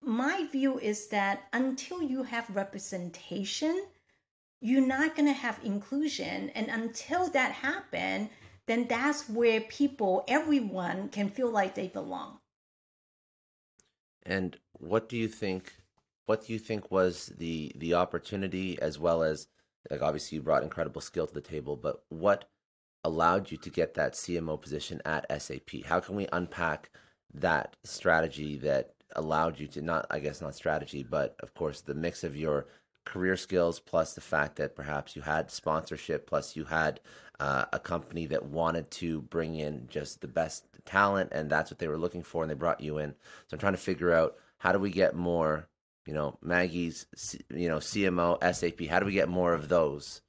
[0.00, 3.86] my view is that until you have representation
[4.60, 6.50] you're not going to have inclusion.
[6.50, 8.30] And until that happen
[8.66, 12.38] then that's where people everyone can feel like they belong.
[14.24, 15.72] And what do you think
[16.28, 19.48] what do you think was the the opportunity as well as
[19.90, 22.44] like obviously you brought incredible skill to the table, but what
[23.02, 25.84] allowed you to get that CMO position at SAP?
[25.86, 26.90] How can we unpack
[27.32, 31.94] that strategy that allowed you to not I guess not strategy, but of course the
[31.94, 32.66] mix of your
[33.06, 37.00] career skills plus the fact that perhaps you had sponsorship plus you had
[37.40, 41.78] uh, a company that wanted to bring in just the best talent and that's what
[41.78, 43.14] they were looking for and they brought you in
[43.46, 45.66] so i'm trying to figure out how do we get more
[46.08, 47.06] you know, Maggie's,
[47.54, 48.88] you know, CMO, SAP?
[48.88, 50.22] How do we get more of those?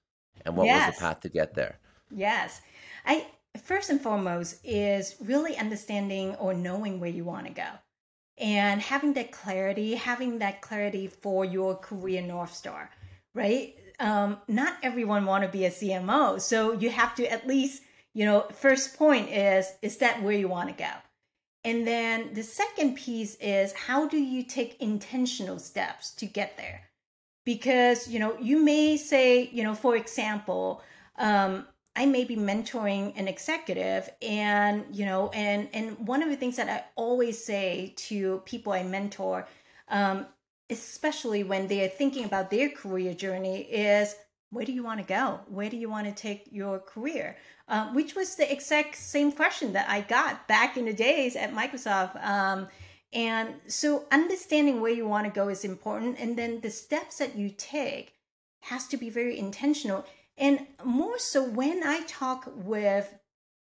[0.46, 0.88] And what yes.
[0.88, 1.80] was the path to get there?
[2.12, 2.60] Yes.
[3.06, 3.28] I
[3.64, 7.70] first and foremost is really understanding or knowing where you want to go
[8.38, 12.90] and having that clarity, having that clarity for your career North Star,
[13.34, 13.74] right?
[14.02, 16.42] Um, not everyone want to be a CMO.
[16.42, 20.50] So you have to at least, you know, first point is, is that where you
[20.50, 20.92] want to go?
[21.64, 26.82] And then the second piece is how do you take intentional steps to get there?
[27.46, 30.82] Because, you know, you may say, you know, for example,
[31.18, 36.38] um, I may be mentoring an executive and, you know, and and one of the
[36.38, 39.48] things that I always say to people I mentor,
[39.90, 40.28] um,
[40.70, 44.16] especially when they're thinking about their career journey, is
[44.52, 45.42] where do you want to go?
[45.48, 47.38] Where do you want to take your career?
[47.68, 51.54] Um, which was the exact same question that I got back in the days at
[51.54, 52.24] Microsoft.
[52.26, 52.68] Um,
[53.14, 56.20] and so understanding where you want to go is important.
[56.20, 58.14] And then the steps that you take
[58.62, 60.06] has to be very intentional.
[60.38, 63.14] And more so when I talk with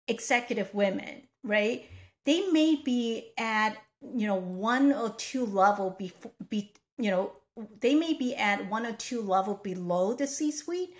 [0.08, 1.88] executive women, right?
[2.24, 7.32] They may be at, you know, one or two level before, be, you know,
[7.80, 10.94] they may be at one or two level below the C suite,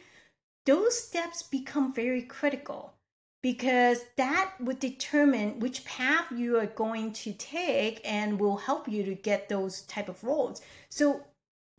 [0.64, 2.95] those steps become very critical
[3.42, 9.05] because that would determine which path you are going to take and will help you
[9.05, 10.61] to get those type of roles.
[10.88, 11.23] So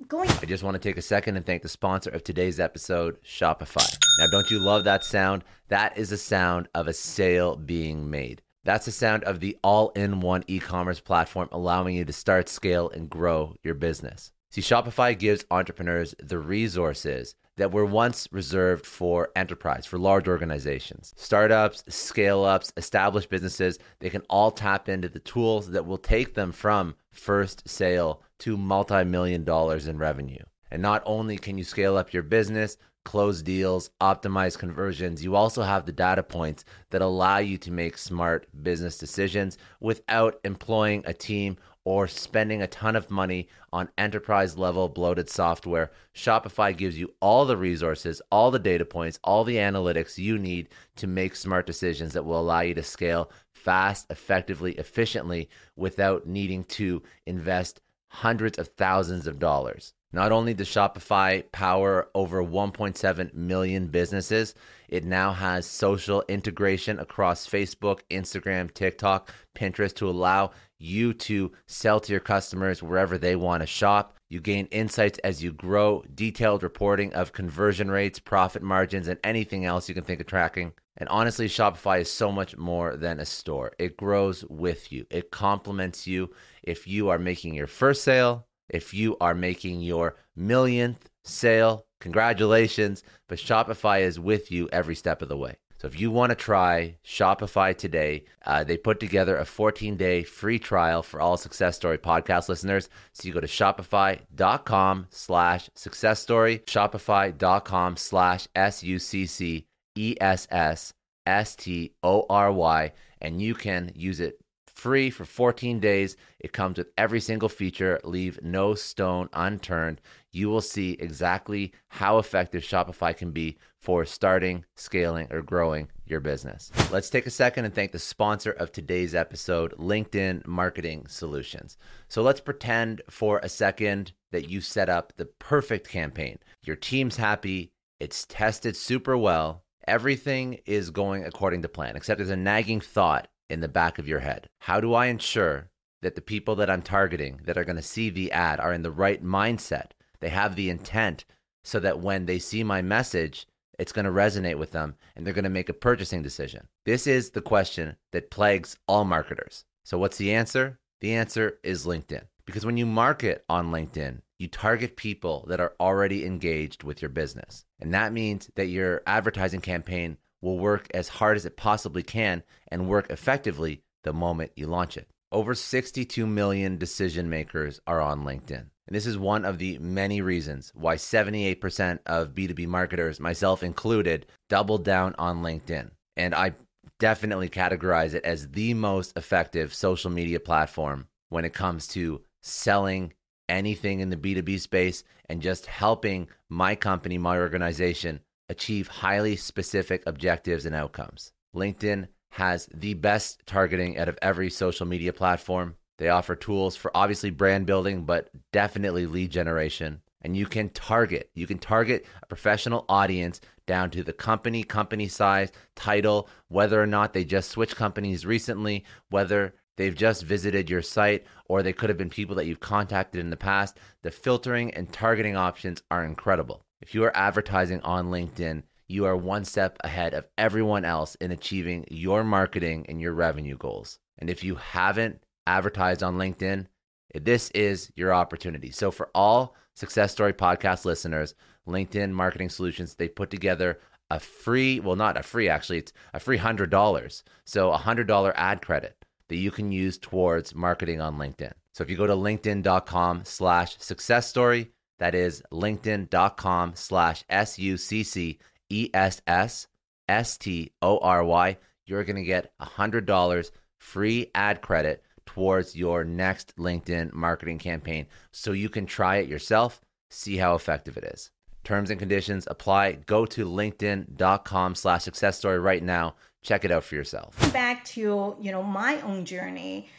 [0.07, 3.21] going I just want to take a second and thank the sponsor of today's episode,
[3.23, 3.97] Shopify.
[4.19, 5.43] Now don't you love that sound?
[5.67, 8.41] That is the sound of a sale being made.
[8.63, 13.55] That's the sound of the all-in-one e-commerce platform allowing you to start, scale and grow
[13.63, 14.31] your business.
[14.49, 21.13] See, Shopify gives entrepreneurs the resources that were once reserved for enterprise, for large organizations.
[21.17, 26.33] Startups, scale ups, established businesses, they can all tap into the tools that will take
[26.33, 30.43] them from first sale to multi million dollars in revenue.
[30.71, 35.63] And not only can you scale up your business, close deals, optimize conversions, you also
[35.63, 41.13] have the data points that allow you to make smart business decisions without employing a
[41.13, 41.57] team
[41.87, 47.45] or spending a ton of money on enterprise level bloated software, Shopify gives you all
[47.45, 50.67] the resources, all the data points, all the analytics you need
[50.97, 56.65] to make smart decisions that will allow you to scale fast, effectively, efficiently without needing
[56.65, 57.79] to invest
[58.09, 59.93] hundreds of thousands of dollars.
[60.11, 64.55] Not only does Shopify power over 1.7 million businesses,
[64.89, 71.99] it now has social integration across Facebook, Instagram, TikTok, Pinterest to allow you to sell
[71.99, 74.15] to your customers wherever they want to shop.
[74.29, 79.65] You gain insights as you grow, detailed reporting of conversion rates, profit margins, and anything
[79.65, 80.73] else you can think of tracking.
[80.97, 83.73] And honestly, Shopify is so much more than a store.
[83.77, 86.31] It grows with you, it complements you.
[86.63, 93.03] If you are making your first sale, if you are making your millionth sale, congratulations.
[93.27, 95.57] But Shopify is with you every step of the way.
[95.79, 100.23] So if you want to try Shopify today, uh, they put together a 14 day
[100.23, 102.89] free trial for all Success Story podcast listeners.
[103.13, 110.15] So you go to shopify.com slash success story, shopify.com slash S U C C E
[110.19, 110.93] S S
[111.27, 114.39] S T O R Y, and you can use it
[114.77, 116.15] free for 14 days.
[116.39, 117.99] It comes with every single feature.
[118.03, 119.99] Leave no stone unturned.
[120.31, 126.19] You will see exactly how effective Shopify can be for starting, scaling, or growing your
[126.19, 126.71] business.
[126.91, 131.77] Let's take a second and thank the sponsor of today's episode, LinkedIn Marketing Solutions.
[132.07, 136.37] So let's pretend for a second that you set up the perfect campaign.
[136.63, 139.63] Your team's happy, it's tested super well.
[139.87, 144.07] Everything is going according to plan, except there's a nagging thought in the back of
[144.07, 144.49] your head.
[144.59, 145.69] How do I ensure
[146.01, 148.83] that the people that I'm targeting that are going to see the ad are in
[148.83, 149.91] the right mindset?
[150.19, 151.25] They have the intent
[151.63, 155.33] so that when they see my message, it's going to resonate with them and they're
[155.33, 156.67] going to make a purchasing decision.
[156.85, 159.65] This is the question that plagues all marketers.
[159.83, 160.79] So, what's the answer?
[160.99, 162.23] The answer is LinkedIn.
[162.45, 167.09] Because when you market on LinkedIn, you target people that are already engaged with your
[167.09, 167.65] business.
[167.79, 172.43] And that means that your advertising campaign will work as hard as it possibly can
[172.71, 175.09] and work effectively the moment you launch it.
[175.31, 178.67] Over 62 million decision makers are on LinkedIn.
[178.87, 184.25] And this is one of the many reasons why 78% of B2B marketers, myself included,
[184.47, 185.91] doubled down on LinkedIn.
[186.15, 186.53] And I
[186.99, 193.13] definitely categorize it as the most effective social media platform when it comes to selling
[193.49, 200.03] anything in the B2B space and just helping my company, my organization achieve highly specific
[200.05, 201.31] objectives and outcomes.
[201.55, 205.75] LinkedIn has the best targeting out of every social media platform.
[205.97, 210.01] They offer tools for obviously brand building, but definitely lead generation.
[210.21, 215.07] And you can target, you can target a professional audience down to the company, company
[215.07, 220.81] size, title, whether or not they just switched companies recently, whether they've just visited your
[220.81, 223.77] site, or they could have been people that you've contacted in the past.
[224.03, 226.66] The filtering and targeting options are incredible.
[226.79, 231.31] If you are advertising on LinkedIn, you are one step ahead of everyone else in
[231.31, 233.99] achieving your marketing and your revenue goals.
[234.19, 236.67] And if you haven't advertised on LinkedIn,
[237.15, 238.69] this is your opportunity.
[238.71, 241.33] So for all Success Story podcast listeners,
[241.67, 243.79] LinkedIn Marketing Solutions, they put together
[244.11, 247.23] a free, well, not a free, actually, it's a free $100.
[247.43, 251.53] So a $100 ad credit that you can use towards marketing on LinkedIn.
[251.73, 257.77] So if you go to linkedin.com slash success story, that is linkedin.com slash S U
[257.77, 258.39] C C
[258.69, 259.67] E S S
[260.07, 261.57] S T O R Y.
[261.85, 268.51] You're going to get $100 free ad credit towards your next LinkedIn marketing campaign so
[268.51, 271.31] you can try it yourself, see how effective it is.
[271.63, 272.93] Terms and conditions apply.
[272.93, 276.15] Go to linkedin.com slash success story right now.
[276.41, 277.35] Check it out for yourself.
[277.51, 279.89] Back to, you know, my own journey.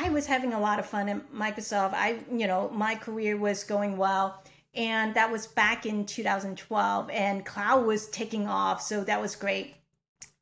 [0.00, 1.92] I was having a lot of fun at Microsoft.
[1.92, 4.40] I, you know, my career was going well.
[4.74, 8.80] And that was back in 2012, and cloud was taking off.
[8.80, 9.74] So that was great.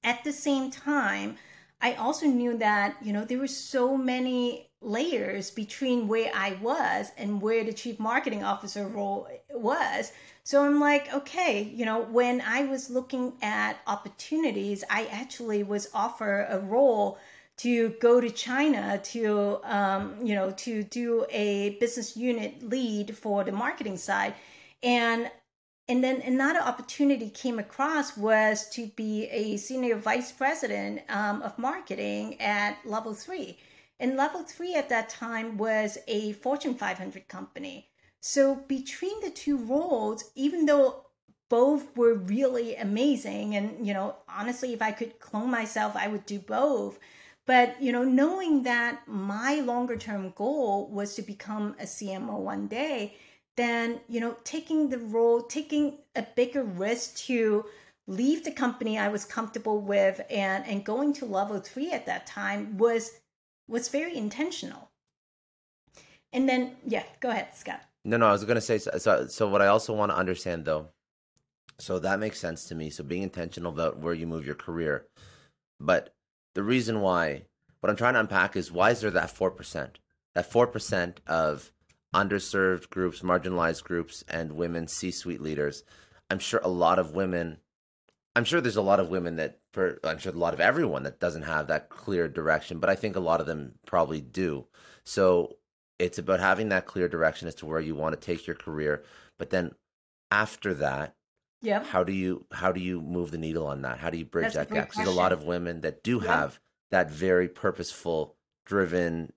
[0.05, 1.37] At the same time,
[1.81, 7.11] I also knew that, you know, there were so many layers between where I was
[7.17, 10.13] and where the chief marketing officer role was.
[10.45, 15.89] So I'm like, okay, you know, when I was looking at opportunities, I actually was
[15.95, 17.19] offered a role
[17.59, 23.45] to go to China to um, you know to do a business unit lead for
[23.45, 24.35] the marketing side,
[24.83, 25.31] and
[25.89, 31.59] and then another opportunity came across was to be a senior vice president um, of
[31.59, 33.59] marketing at Level Three,
[33.99, 37.89] and Level Three at that time was a Fortune 500 company.
[38.21, 41.07] So between the two roles, even though
[41.49, 46.27] both were really amazing, and you know honestly, if I could clone myself, I would
[46.27, 46.99] do both
[47.47, 52.67] But you know, knowing that my longer term goal was to become a CMO one
[52.67, 53.17] day,
[53.57, 57.65] then you know, taking the role, taking a bigger risk to
[58.09, 62.27] leave the company I was comfortable with and and going to level three at that
[62.27, 63.13] time was
[63.69, 64.91] was very intentional.
[66.33, 67.81] And then yeah, go ahead, Scott.
[68.05, 69.27] No, no, I was going to say so.
[69.29, 70.89] So what I also want to understand though,
[71.79, 72.91] so that makes sense to me.
[72.91, 75.07] So being intentional about where you move your career,
[75.81, 76.16] but
[76.57, 77.43] the reason why,
[77.81, 80.01] what I'm trying to unpack is why is there that four percent?
[80.35, 81.71] That four percent of
[82.15, 85.85] underserved groups, marginalized groups, and women C-suite leaders.
[86.31, 87.59] I'm sure a lot of women
[88.35, 91.05] I'm sure there's a lot of women that, per, I'm sure a lot of everyone
[91.05, 94.67] that doesn't have that clear direction, but I think a lot of them probably do.
[95.05, 95.57] So
[95.99, 99.03] it's about having that clear direction as to where you want to take your career.
[99.39, 99.75] But then
[100.31, 101.15] after that,
[101.63, 103.99] yeah, how do you how do you move the needle on that?
[103.99, 104.93] How do you bridge That's that gap?
[104.93, 106.59] There's a lot of women that do have
[106.91, 109.33] that very purposeful, driven,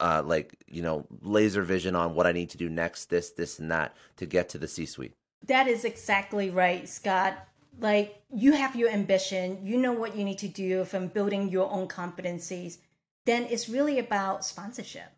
[0.00, 3.58] uh, like you know, laser vision on what I need to do next, this, this,
[3.58, 5.14] and that to get to the C-suite.
[5.46, 7.36] That is exactly right, Scott
[7.80, 11.70] like you have your ambition, you know what you need to do from building your
[11.70, 12.78] own competencies,
[13.24, 15.10] then it's really about sponsorship.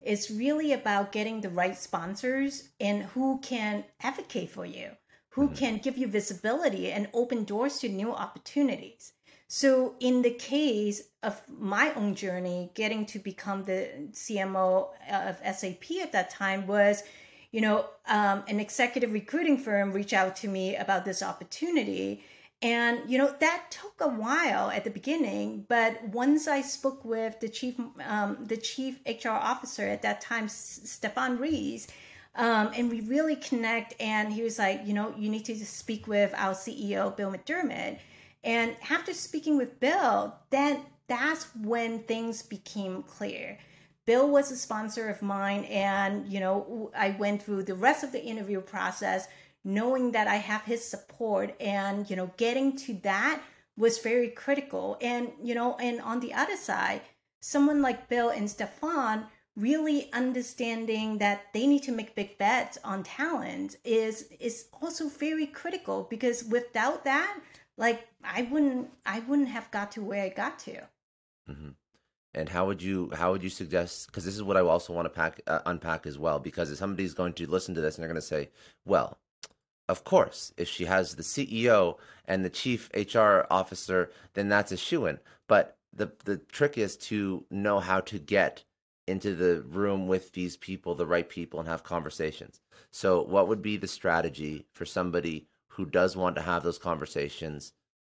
[0.00, 4.90] It's really about getting the right sponsors and who can advocate for you,
[5.36, 5.54] who mm-hmm.
[5.54, 9.12] can give you visibility and open doors to new opportunities.
[9.48, 15.84] So, in the case of my own journey, getting to become the CMO of SAP
[16.02, 17.04] at that time was
[17.56, 22.22] you know, um, an executive recruiting firm reached out to me about this opportunity.
[22.60, 27.40] And, you know, that took a while at the beginning, but once I spoke with
[27.40, 31.86] the chief, um, the chief HR officer at that time, Stefan Ries,
[32.36, 33.94] um, and we really connect.
[34.00, 37.98] And he was like, you know, you need to speak with our CEO, Bill McDermott.
[38.44, 43.58] And after speaking with Bill, then that's when things became clear.
[44.06, 48.12] Bill was a sponsor of mine, and you know, I went through the rest of
[48.12, 49.26] the interview process
[49.64, 53.42] knowing that I have his support, and you know, getting to that
[53.76, 54.96] was very critical.
[55.00, 57.02] And you know, and on the other side,
[57.40, 59.26] someone like Bill and Stefan
[59.56, 65.46] really understanding that they need to make big bets on talent is is also very
[65.46, 67.40] critical because without that
[67.78, 70.76] like i wouldn't i wouldn't have got to where i got to.
[71.50, 71.70] Mm-hmm.
[72.34, 75.06] And how would you how would you suggest because this is what i also want
[75.06, 78.02] to pack uh, unpack as well because if somebody's going to listen to this and
[78.02, 78.50] they're going to say
[78.84, 79.18] well
[79.88, 81.96] of course if she has the ceo
[82.26, 86.96] and the chief hr officer then that's a shoe in but the the trick is
[86.96, 88.64] to know how to get
[89.06, 93.62] into the room with these people the right people and have conversations so what would
[93.62, 97.72] be the strategy for somebody who does want to have those conversations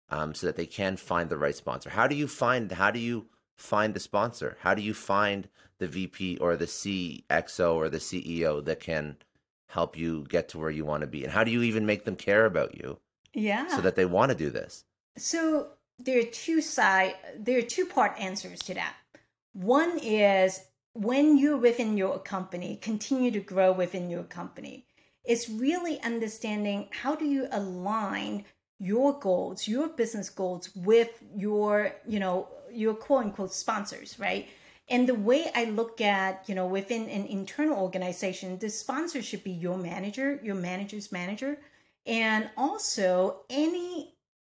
[0.09, 2.99] um, so that they can find the right sponsor how do you find how do
[2.99, 3.27] you
[3.57, 4.57] find the sponsor?
[4.61, 9.17] How do you find the VP or the CXO or the CEO that can
[9.69, 11.25] help you get to where you want to be?
[11.25, 12.99] And how do you even make them care about you?
[13.35, 13.67] Yeah.
[13.69, 14.85] So that they want to do this?
[15.17, 15.69] So
[15.99, 18.95] there are two side there are two part answers to that.
[19.53, 20.61] One is
[20.97, 24.87] when you're within your company, continue to grow within your company.
[25.25, 28.45] It's really understanding how do you align
[28.79, 34.49] your goals, your business goals with your, you know, your quote unquote sponsors, right?
[34.89, 39.43] And the way I look at, you know, within an internal organization, the sponsor should
[39.43, 41.59] be your manager, your manager's manager,
[42.07, 44.15] and also any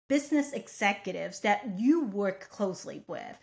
[0.08, 3.38] business executives that you work closely with.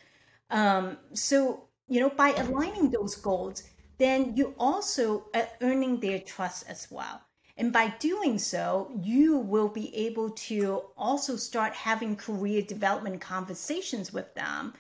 [0.52, 3.64] Um, so, you know, by aligning those goals,
[3.98, 7.22] then you also are earning their trust as well.
[7.58, 14.12] And by doing so, you will be able to also start having career development conversations
[14.12, 14.74] with them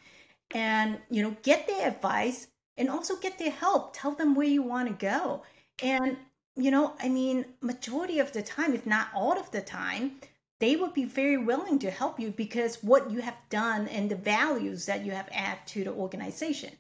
[0.52, 2.48] and, you know, get their advice
[2.78, 3.96] and also get their help.
[3.96, 5.44] Tell them where you want to go.
[5.82, 6.18] And,
[6.58, 10.20] you know, I mean, majority of the time, if not all of the time,
[10.60, 14.16] they would be very willing to help you because what you have done and the
[14.16, 16.72] values that you have added to the organization.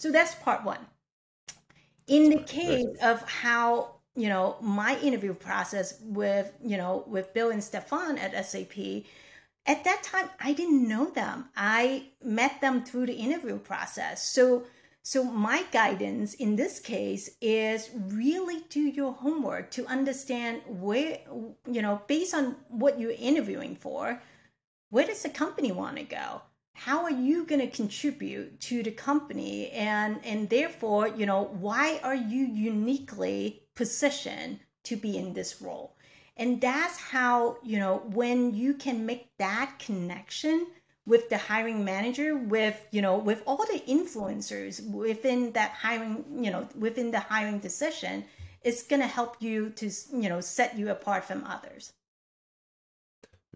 [0.00, 0.78] So that's part one.
[2.06, 7.50] In the case of how you know my interview process with you know with bill
[7.50, 8.76] and stefan at sap
[9.66, 11.50] at that time i didn't know them.
[11.54, 14.28] I met them through the interview process.
[14.32, 14.64] So
[15.02, 21.18] so my guidance in this case is really do your homework to understand where
[21.66, 24.22] you know based on what you're interviewing for
[24.88, 26.42] where does the company want to go
[26.72, 32.00] how are you going to contribute to the company and and therefore you know why
[32.02, 35.96] are you uniquely positioned to be in this role.
[36.36, 40.66] And that's how, you know, when you can make that connection
[41.06, 46.50] with the hiring manager with you know with all the influencers within that hiring you
[46.50, 48.22] know within the hiring decision
[48.62, 51.90] it's going to help you to you know set you apart from others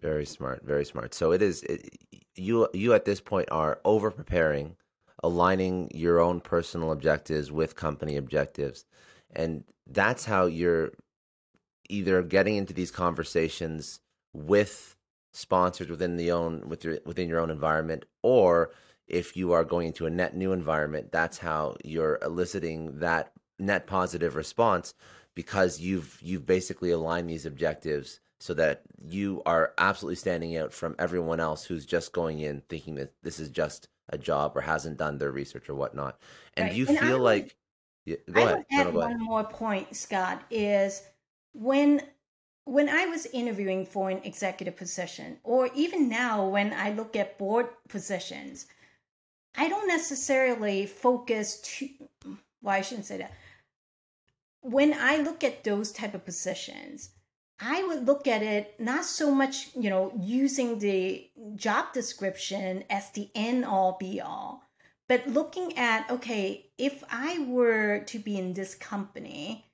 [0.09, 1.13] very smart very smart.
[1.13, 1.81] So it is it,
[2.35, 4.75] you you at this point are over preparing
[5.23, 8.85] aligning your own personal objectives with company objectives.
[9.35, 10.91] And that's how you're
[11.89, 13.99] either getting into these conversations
[14.33, 14.95] with
[15.33, 18.71] sponsors within the own with your, within your own environment or
[19.07, 23.85] if you are going into a net new environment that's how you're eliciting that net
[23.85, 24.93] positive response
[25.35, 30.95] because you've you've basically aligned these objectives so that you are absolutely standing out from
[30.99, 34.97] everyone else who's just going in thinking that this is just a job or hasn't
[34.97, 36.19] done their research or whatnot
[36.55, 36.73] and right.
[36.73, 37.55] do you and feel like
[38.05, 38.65] yeah, go I ahead.
[38.71, 39.21] add no, go one ahead.
[39.21, 41.01] more point, Scott, is
[41.53, 42.01] when
[42.65, 47.37] when I was interviewing for an executive position, or even now when I look at
[47.37, 48.67] board positions,
[49.55, 51.89] I don't necessarily focus too.
[52.23, 53.33] Why well, I shouldn't say that.
[54.61, 57.09] When I look at those type of positions,
[57.59, 63.09] I would look at it not so much, you know, using the job description as
[63.11, 64.63] the end all be all,
[65.07, 69.65] but looking at, okay, if I were to be in this company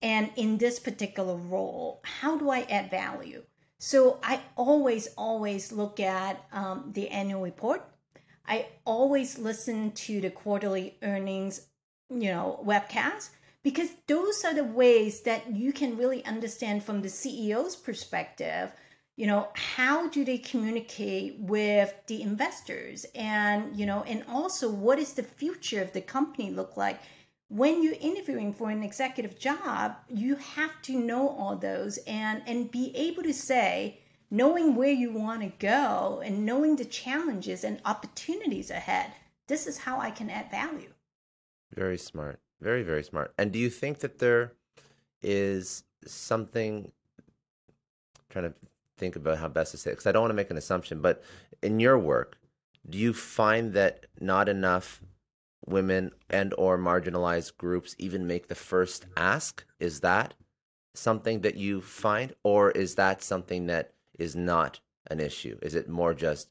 [0.00, 3.42] and in this particular role, how do I add value?
[3.78, 7.84] So I always, always look at um, the annual report.
[8.46, 11.66] I always listen to the quarterly earnings,
[12.08, 13.30] you know, webcast
[13.68, 18.72] because those are the ways that you can really understand from the CEO's perspective
[19.18, 23.04] you know how do they communicate with the investors?
[23.16, 27.00] And you know and also what is the future of the company look like?
[27.48, 32.70] When you're interviewing for an executive job you have to know all those and and
[32.70, 33.98] be able to say
[34.30, 39.10] knowing where you want to go and knowing the challenges and opportunities ahead
[39.48, 40.92] this is how i can add value.
[41.74, 44.52] Very smart very very smart and do you think that there
[45.22, 46.90] is something
[48.30, 48.54] trying to
[48.98, 51.00] think about how best to say it because I don't want to make an assumption,
[51.00, 51.22] but
[51.62, 52.38] in your work,
[52.88, 55.00] do you find that not enough
[55.66, 59.64] women and or marginalized groups even make the first ask?
[59.78, 60.34] Is that
[60.94, 64.80] something that you find or is that something that is not
[65.10, 65.58] an issue?
[65.62, 66.48] Is it more just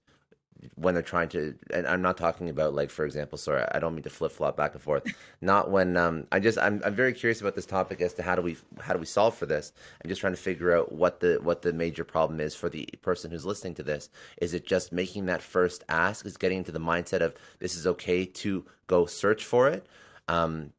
[0.76, 3.94] when they're trying to and i'm not talking about like for example sorry i don't
[3.94, 5.04] mean to flip-flop back and forth
[5.42, 8.36] not when um i just I'm, I'm very curious about this topic as to how
[8.36, 9.72] do we how do we solve for this?
[10.04, 12.88] I'm just trying to figure out what the what the major problem is for the
[13.02, 14.10] person who's listening to this.
[14.42, 16.26] Is it just making that first ask?
[16.26, 19.88] Is getting into the mindset of this is okay to go search for it
[20.28, 20.72] um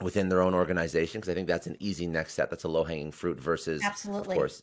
[0.00, 1.20] within their own organization?
[1.20, 2.50] Because i think that's an easy next step.
[2.50, 4.34] That's a low-hanging fruit versus absolutely.
[4.34, 4.62] of course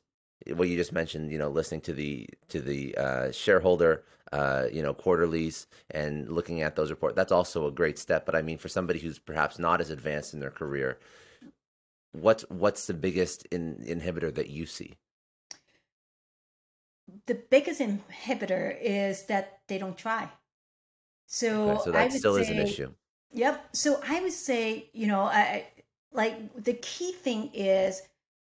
[0.53, 4.81] what you just mentioned, you know, listening to the to the uh, shareholder, uh, you
[4.81, 7.15] know, quarterlies and looking at those reports.
[7.15, 8.25] That's also a great step.
[8.25, 10.99] But I mean, for somebody who's perhaps not as advanced in their career,
[12.11, 14.95] what's what's the biggest in, inhibitor that you see?
[17.27, 20.29] The biggest inhibitor is that they don't try.
[21.27, 22.91] So, okay, so that still say, is an issue.
[23.33, 23.75] Yep.
[23.75, 25.67] So I would say, you know, I
[26.11, 28.01] like the key thing is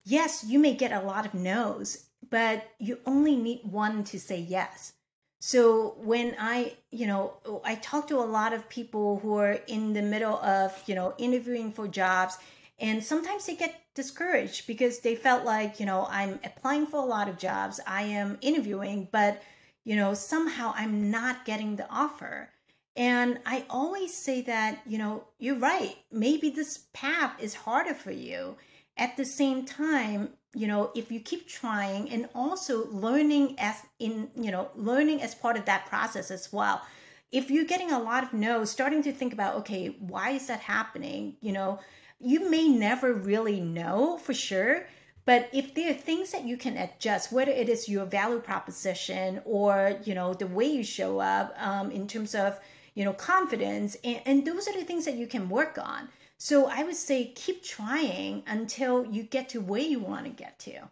[0.05, 4.39] yes, you may get a lot of no's, but you only need one to say
[4.39, 4.93] yes.
[5.41, 7.35] So when I, you know,
[7.65, 11.15] I talk to a lot of people who are in the middle of, you know,
[11.17, 12.37] interviewing for jobs
[12.79, 17.05] and sometimes they get discouraged because they felt like, you know, I'm applying for a
[17.05, 19.43] lot of jobs, I am interviewing, but
[19.85, 22.51] you know, somehow I'm not getting the offer.
[22.97, 25.97] And I always say that, you know, you're right.
[26.13, 28.57] Maybe this path is harder for you
[29.01, 34.31] at the same time you know if you keep trying and also learning as in
[34.37, 36.83] you know learning as part of that process as well
[37.33, 40.61] if you're getting a lot of no starting to think about okay why is that
[40.61, 41.37] happening?
[41.41, 41.81] You know
[42.21, 44.87] you may never really know for sure
[45.25, 49.41] but if there are things that you can adjust whether it is your value proposition
[49.45, 52.59] or you know the way you show up um, in terms of
[52.95, 56.09] you know confidence and, and those are the things that you can work on
[56.43, 60.59] so I would say keep trying until you get to where you want to get
[60.61, 60.89] to.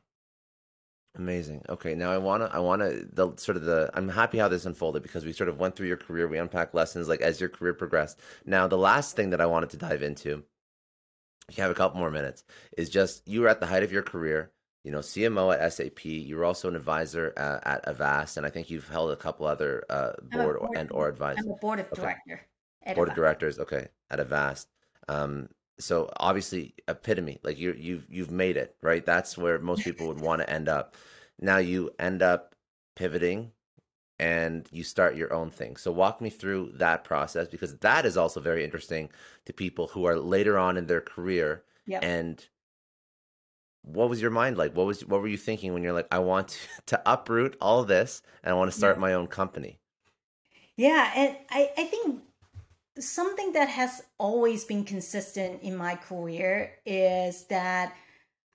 [1.17, 1.63] Amazing.
[1.71, 5.03] Okay, now I wanna, I wanna, the sort of the, I'm happy how this unfolded
[5.03, 7.73] because we sort of went through your career, we unpacked lessons like as your career
[7.73, 8.21] progressed.
[8.45, 10.45] Now the last thing that I wanted to dive into,
[11.49, 12.45] if you have a couple more minutes,
[12.77, 14.53] is just you were at the height of your career,
[14.85, 16.05] you know, CMO at SAP.
[16.05, 19.47] You were also an advisor uh, at Avast, and I think you've held a couple
[19.47, 21.41] other uh, board, board, and or advisor.
[21.41, 22.03] I'm a board of okay.
[22.03, 22.41] director.
[22.95, 23.09] Board Avast.
[23.09, 23.59] of directors.
[23.59, 24.69] Okay, at Avast.
[25.09, 25.49] Um,
[25.79, 29.05] so obviously epitome, like you you've you've made it, right?
[29.05, 30.97] That's where most people would want to end up.
[31.41, 32.55] Now you end up
[32.97, 33.53] pivoting
[34.19, 35.77] and you start your own thing.
[35.77, 39.11] So walk me through that process because that is also very interesting
[39.47, 41.65] to people who are later on in their career.
[41.87, 42.03] Yep.
[42.03, 42.47] And
[43.83, 44.77] what was your mind like?
[44.77, 48.23] What was what were you thinking when you're like, I want to, uproot all this
[48.45, 49.01] and I want to start Yeah.
[49.01, 49.81] my own company?
[50.77, 52.23] Yeah, and I, I think
[53.01, 57.97] something that has always been consistent in my career is that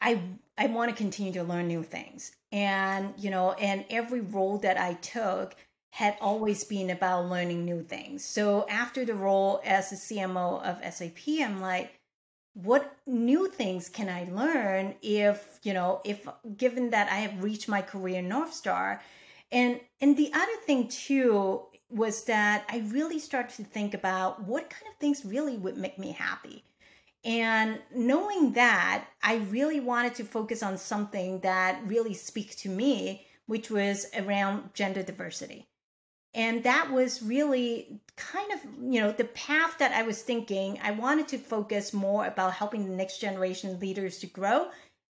[0.01, 0.21] I
[0.57, 2.31] I want to continue to learn new things.
[2.51, 5.55] And, you know, and every role that I took
[5.89, 8.23] had always been about learning new things.
[8.23, 11.99] So after the role as the CMO of SAP, I'm like,
[12.53, 17.67] what new things can I learn if, you know, if given that I have reached
[17.67, 19.01] my career North Star?
[19.51, 21.61] And and the other thing too
[21.93, 25.99] was that I really started to think about what kind of things really would make
[25.99, 26.63] me happy.
[27.23, 33.25] And knowing that, I really wanted to focus on something that really speaks to me,
[33.45, 35.67] which was around gender diversity.
[36.33, 38.59] And that was really kind of,
[38.91, 40.79] you know, the path that I was thinking.
[40.83, 44.69] I wanted to focus more about helping the next generation leaders to grow,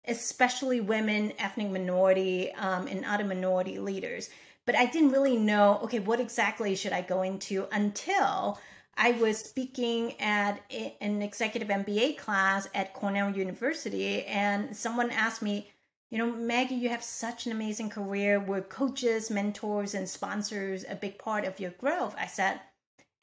[0.08, 4.32] especially women, ethnic minority, um, and other minority leaders.
[4.72, 8.58] But I didn't really know, okay, what exactly should I go into until
[8.96, 15.42] I was speaking at a- an executive MBA class at Cornell University, and someone asked
[15.42, 15.70] me,
[16.10, 18.40] you know, Maggie, you have such an amazing career.
[18.40, 22.16] Were coaches, mentors, and sponsors a big part of your growth?
[22.18, 22.62] I said,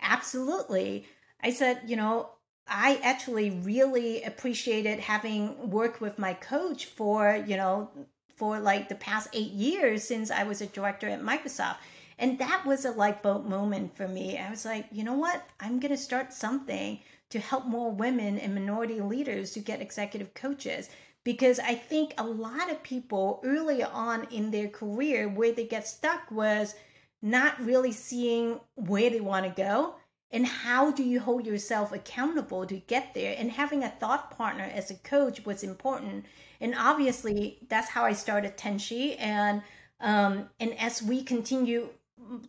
[0.00, 1.08] absolutely.
[1.40, 2.28] I said, you know,
[2.66, 7.90] I actually really appreciated having worked with my coach for, you know,
[8.38, 11.76] for like the past eight years since I was a director at Microsoft.
[12.20, 14.38] And that was a light bulb moment for me.
[14.38, 15.44] I was like, you know what?
[15.60, 20.34] I'm going to start something to help more women and minority leaders to get executive
[20.34, 20.88] coaches.
[21.24, 25.86] Because I think a lot of people early on in their career, where they get
[25.86, 26.74] stuck was
[27.20, 29.96] not really seeing where they want to go
[30.30, 33.34] and how do you hold yourself accountable to get there?
[33.38, 36.26] And having a thought partner as a coach was important.
[36.60, 39.16] And obviously that's how i started tenshi.
[39.18, 39.62] And
[40.00, 41.88] um, and as we continue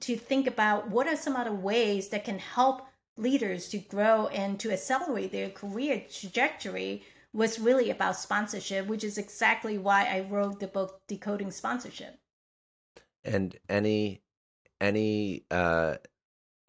[0.02, 4.60] to think about what are some other ways that can help leaders to grow and
[4.60, 7.04] to accelerate their career trajectory
[7.34, 12.18] was really about sponsorship which is exactly why i wrote the book decoding sponsorship.
[13.24, 14.22] And any
[14.80, 15.96] any uh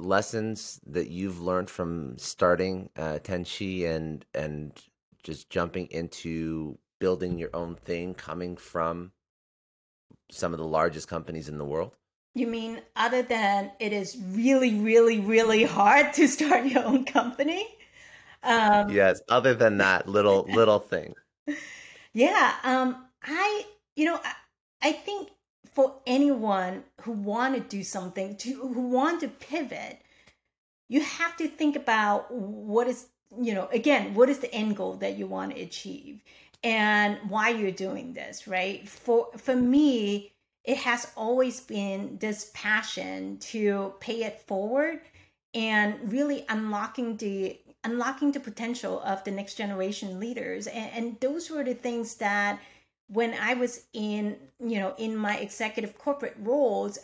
[0.00, 4.72] lessons that you've learned from starting uh, Tenshi and and
[5.22, 9.12] just jumping into building your own thing, coming from
[10.30, 11.96] some of the largest companies in the world?
[12.34, 17.66] You mean other than it is really, really, really hard to start your own company?
[18.42, 19.20] Um, Yes.
[19.28, 21.14] Other than that little little thing.
[22.12, 22.54] yeah.
[22.62, 24.34] Um, I, you know, I,
[24.82, 25.30] I think
[25.72, 30.00] for anyone who want to do something, to who want to pivot,
[30.88, 33.06] you have to think about what is,
[33.40, 36.20] you know, again, what is the end goal that you want to achieve,
[36.64, 38.88] and why you're doing this, right?
[38.88, 40.32] For for me,
[40.64, 45.00] it has always been this passion to pay it forward
[45.54, 51.48] and really unlocking the unlocking the potential of the next generation leaders and, and those
[51.50, 52.60] were the things that
[53.12, 56.98] when i was in you know in my executive corporate roles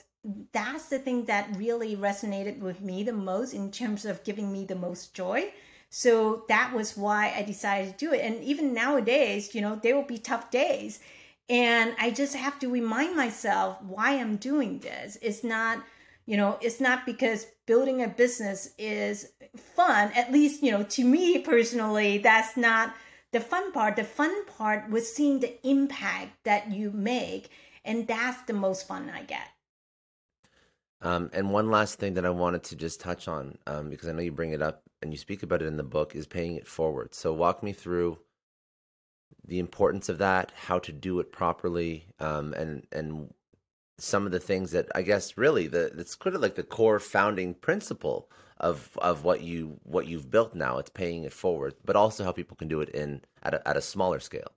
[0.52, 4.64] that's the thing that really resonated with me the most in terms of giving me
[4.64, 5.52] the most joy.
[5.88, 8.20] So that was why i decided to do it.
[8.22, 11.00] And even nowadays you know there will be tough days.
[11.48, 15.16] And i just have to remind myself why i'm doing this.
[15.22, 15.82] It's not
[16.26, 21.04] you know it's not because building a business is fun at least you know to
[21.04, 22.92] me personally that's not
[23.32, 27.50] the fun part the fun part was seeing the impact that you make
[27.84, 29.48] and that's the most fun i get
[31.02, 34.12] Um, and one last thing that I wanted to just touch on, um, because I
[34.12, 36.56] know you bring it up and you speak about it in the book, is paying
[36.56, 37.14] it forward.
[37.14, 38.18] So walk me through
[39.46, 43.32] the importance of that, how to do it properly, um, and and
[43.98, 46.98] some of the things that I guess really the it's kind of like the core
[47.00, 50.78] founding principle of of what you what you've built now.
[50.78, 53.76] It's paying it forward, but also how people can do it in at a, at
[53.76, 54.52] a smaller scale.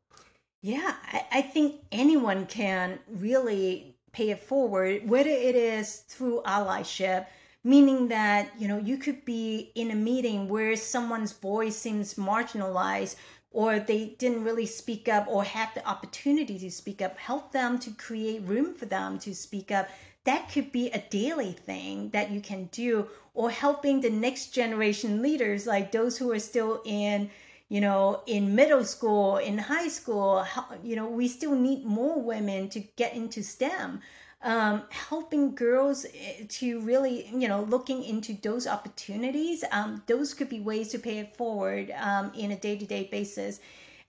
[0.62, 7.28] Yeah, I, I think anyone can really pay it forward, whether it is through allyship,
[7.64, 13.16] meaning that you know you could be in a meeting where someone's voice seems marginalized
[13.52, 17.80] or they didn't really speak up or have the opportunity to speak up help them
[17.80, 19.90] to create room for them to speak up
[20.30, 25.24] that could be a daily thing that you can do or helping the next generation
[25.24, 27.28] leaders like those who are still in
[27.68, 30.46] you know in middle school in high school
[30.84, 34.00] you know we still need more women to get into stem
[34.42, 39.66] um, helping girls eh, to really, you know, looking into those opportunities.
[39.74, 43.10] Um, those could be ways to pay it forward um, in a day to day
[43.12, 43.60] basis.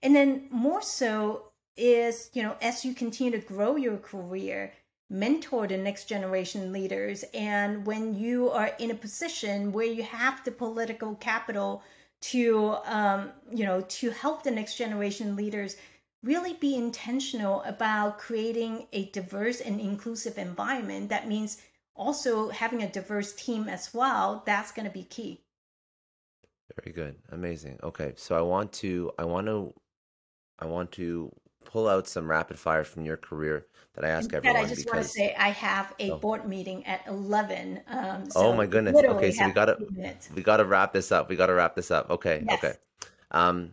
[0.01, 4.71] And then more so is, you know, as you continue to grow your career,
[5.11, 7.25] mentor the next generation leaders.
[7.33, 11.83] And when you are in a position where you have the political capital
[12.21, 15.75] to, um, you know, to help the next generation leaders
[16.23, 21.09] really be intentional about creating a diverse and inclusive environment.
[21.09, 21.61] That means
[21.95, 24.43] also having a diverse team as well.
[24.45, 25.41] That's going to be key.
[26.79, 27.15] Very good.
[27.31, 27.79] Amazing.
[27.83, 28.13] Okay.
[28.15, 29.73] So I want to, I want to,
[30.59, 31.35] I want to
[31.65, 34.63] pull out some rapid fire from your career that I ask everyone.
[34.63, 34.93] I just because...
[34.93, 36.17] want to say I have a oh.
[36.17, 37.81] board meeting at eleven.
[37.87, 38.95] Um, so oh my goodness!
[38.95, 39.77] Okay, so we gotta
[40.35, 41.29] we gotta wrap this up.
[41.29, 42.09] We gotta wrap this up.
[42.09, 42.63] Okay, yes.
[42.63, 42.73] okay.
[43.31, 43.71] Um,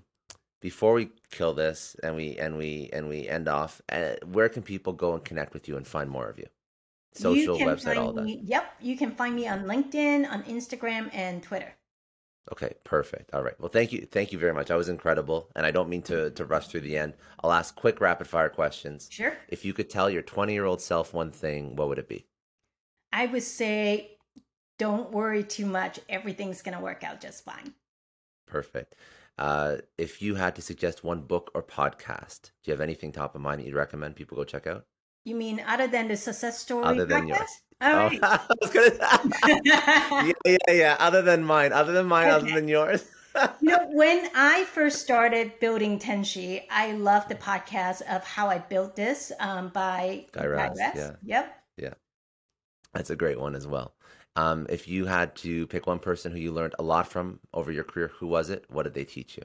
[0.61, 4.63] before we kill this and we and we and we end off, uh, where can
[4.63, 6.47] people go and connect with you and find more of you?
[7.15, 8.29] Social, you website, all that.
[8.29, 11.75] yep, you can find me on LinkedIn, on Instagram, and Twitter.
[12.53, 13.35] Okay, perfect.
[13.35, 13.59] All right.
[13.61, 14.07] Well, thank you.
[14.11, 14.69] Thank you very much.
[14.69, 15.51] That was incredible.
[15.55, 17.15] And I don't mean to, to rush through the end.
[17.43, 19.09] I'll ask quick rapid fire questions.
[19.11, 19.37] Sure.
[19.49, 22.27] If you could tell your 20 year old self one thing, what would it be?
[23.13, 24.17] I would say,
[24.79, 26.01] don't worry too much.
[26.09, 27.75] Everything's going to work out just fine.
[28.47, 28.95] Perfect.
[29.37, 33.35] Uh, if you had to suggest one book or podcast, do you have anything top
[33.35, 34.87] of mind that you'd recommend people go check out?
[35.25, 37.29] You mean other than the success story other than podcast?
[37.29, 37.51] Yours.
[37.81, 38.19] All oh, right.
[38.23, 39.61] I was gonna.
[39.65, 40.97] yeah, yeah, yeah.
[40.99, 42.35] Other than mine, other than mine, okay.
[42.35, 43.05] other than yours.
[43.61, 48.59] you know, when I first started building Tenshi, I loved the podcast of how I
[48.59, 50.77] built this um, by Guy Raz.
[50.79, 51.13] Yeah.
[51.23, 51.63] Yep.
[51.77, 51.95] Yeah.
[52.95, 53.95] That's a great one as well.
[54.37, 57.73] Um, if you had to pick one person who you learned a lot from over
[57.73, 58.65] your career, who was it?
[58.69, 59.45] What did they teach you?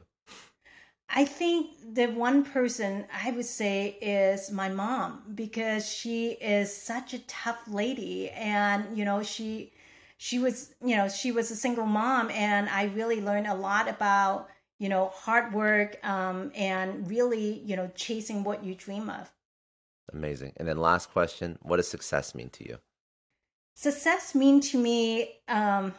[1.16, 7.14] I think the one person I would say is my mom because she is such
[7.14, 9.72] a tough lady and you know she
[10.18, 13.88] she was you know she was a single mom and I really learned a lot
[13.88, 14.50] about
[14.80, 19.32] you know hard work um, and really you know chasing what you dream of.
[20.12, 20.54] Amazing.
[20.58, 22.78] And then last question, what does success mean to you?
[23.76, 25.94] Success mean to me um,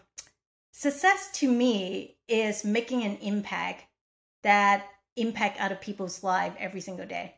[0.73, 3.85] success to me is making an impact
[4.43, 4.87] that
[5.17, 7.37] impact other people's life every single day.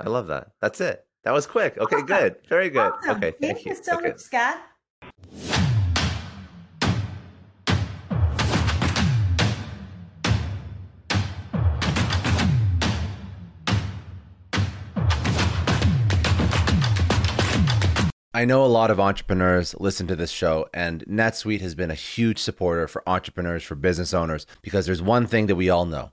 [0.00, 0.52] I love that.
[0.60, 1.06] That's it.
[1.24, 1.78] That was quick.
[1.78, 2.06] Okay, awesome.
[2.06, 2.36] good.
[2.48, 2.92] Very good.
[2.92, 3.16] Awesome.
[3.16, 3.72] Okay, thank, thank you.
[3.72, 4.08] you so okay.
[4.08, 4.60] much, Scott.
[18.34, 21.94] I know a lot of entrepreneurs listen to this show, and NetSuite has been a
[21.94, 26.12] huge supporter for entrepreneurs, for business owners, because there's one thing that we all know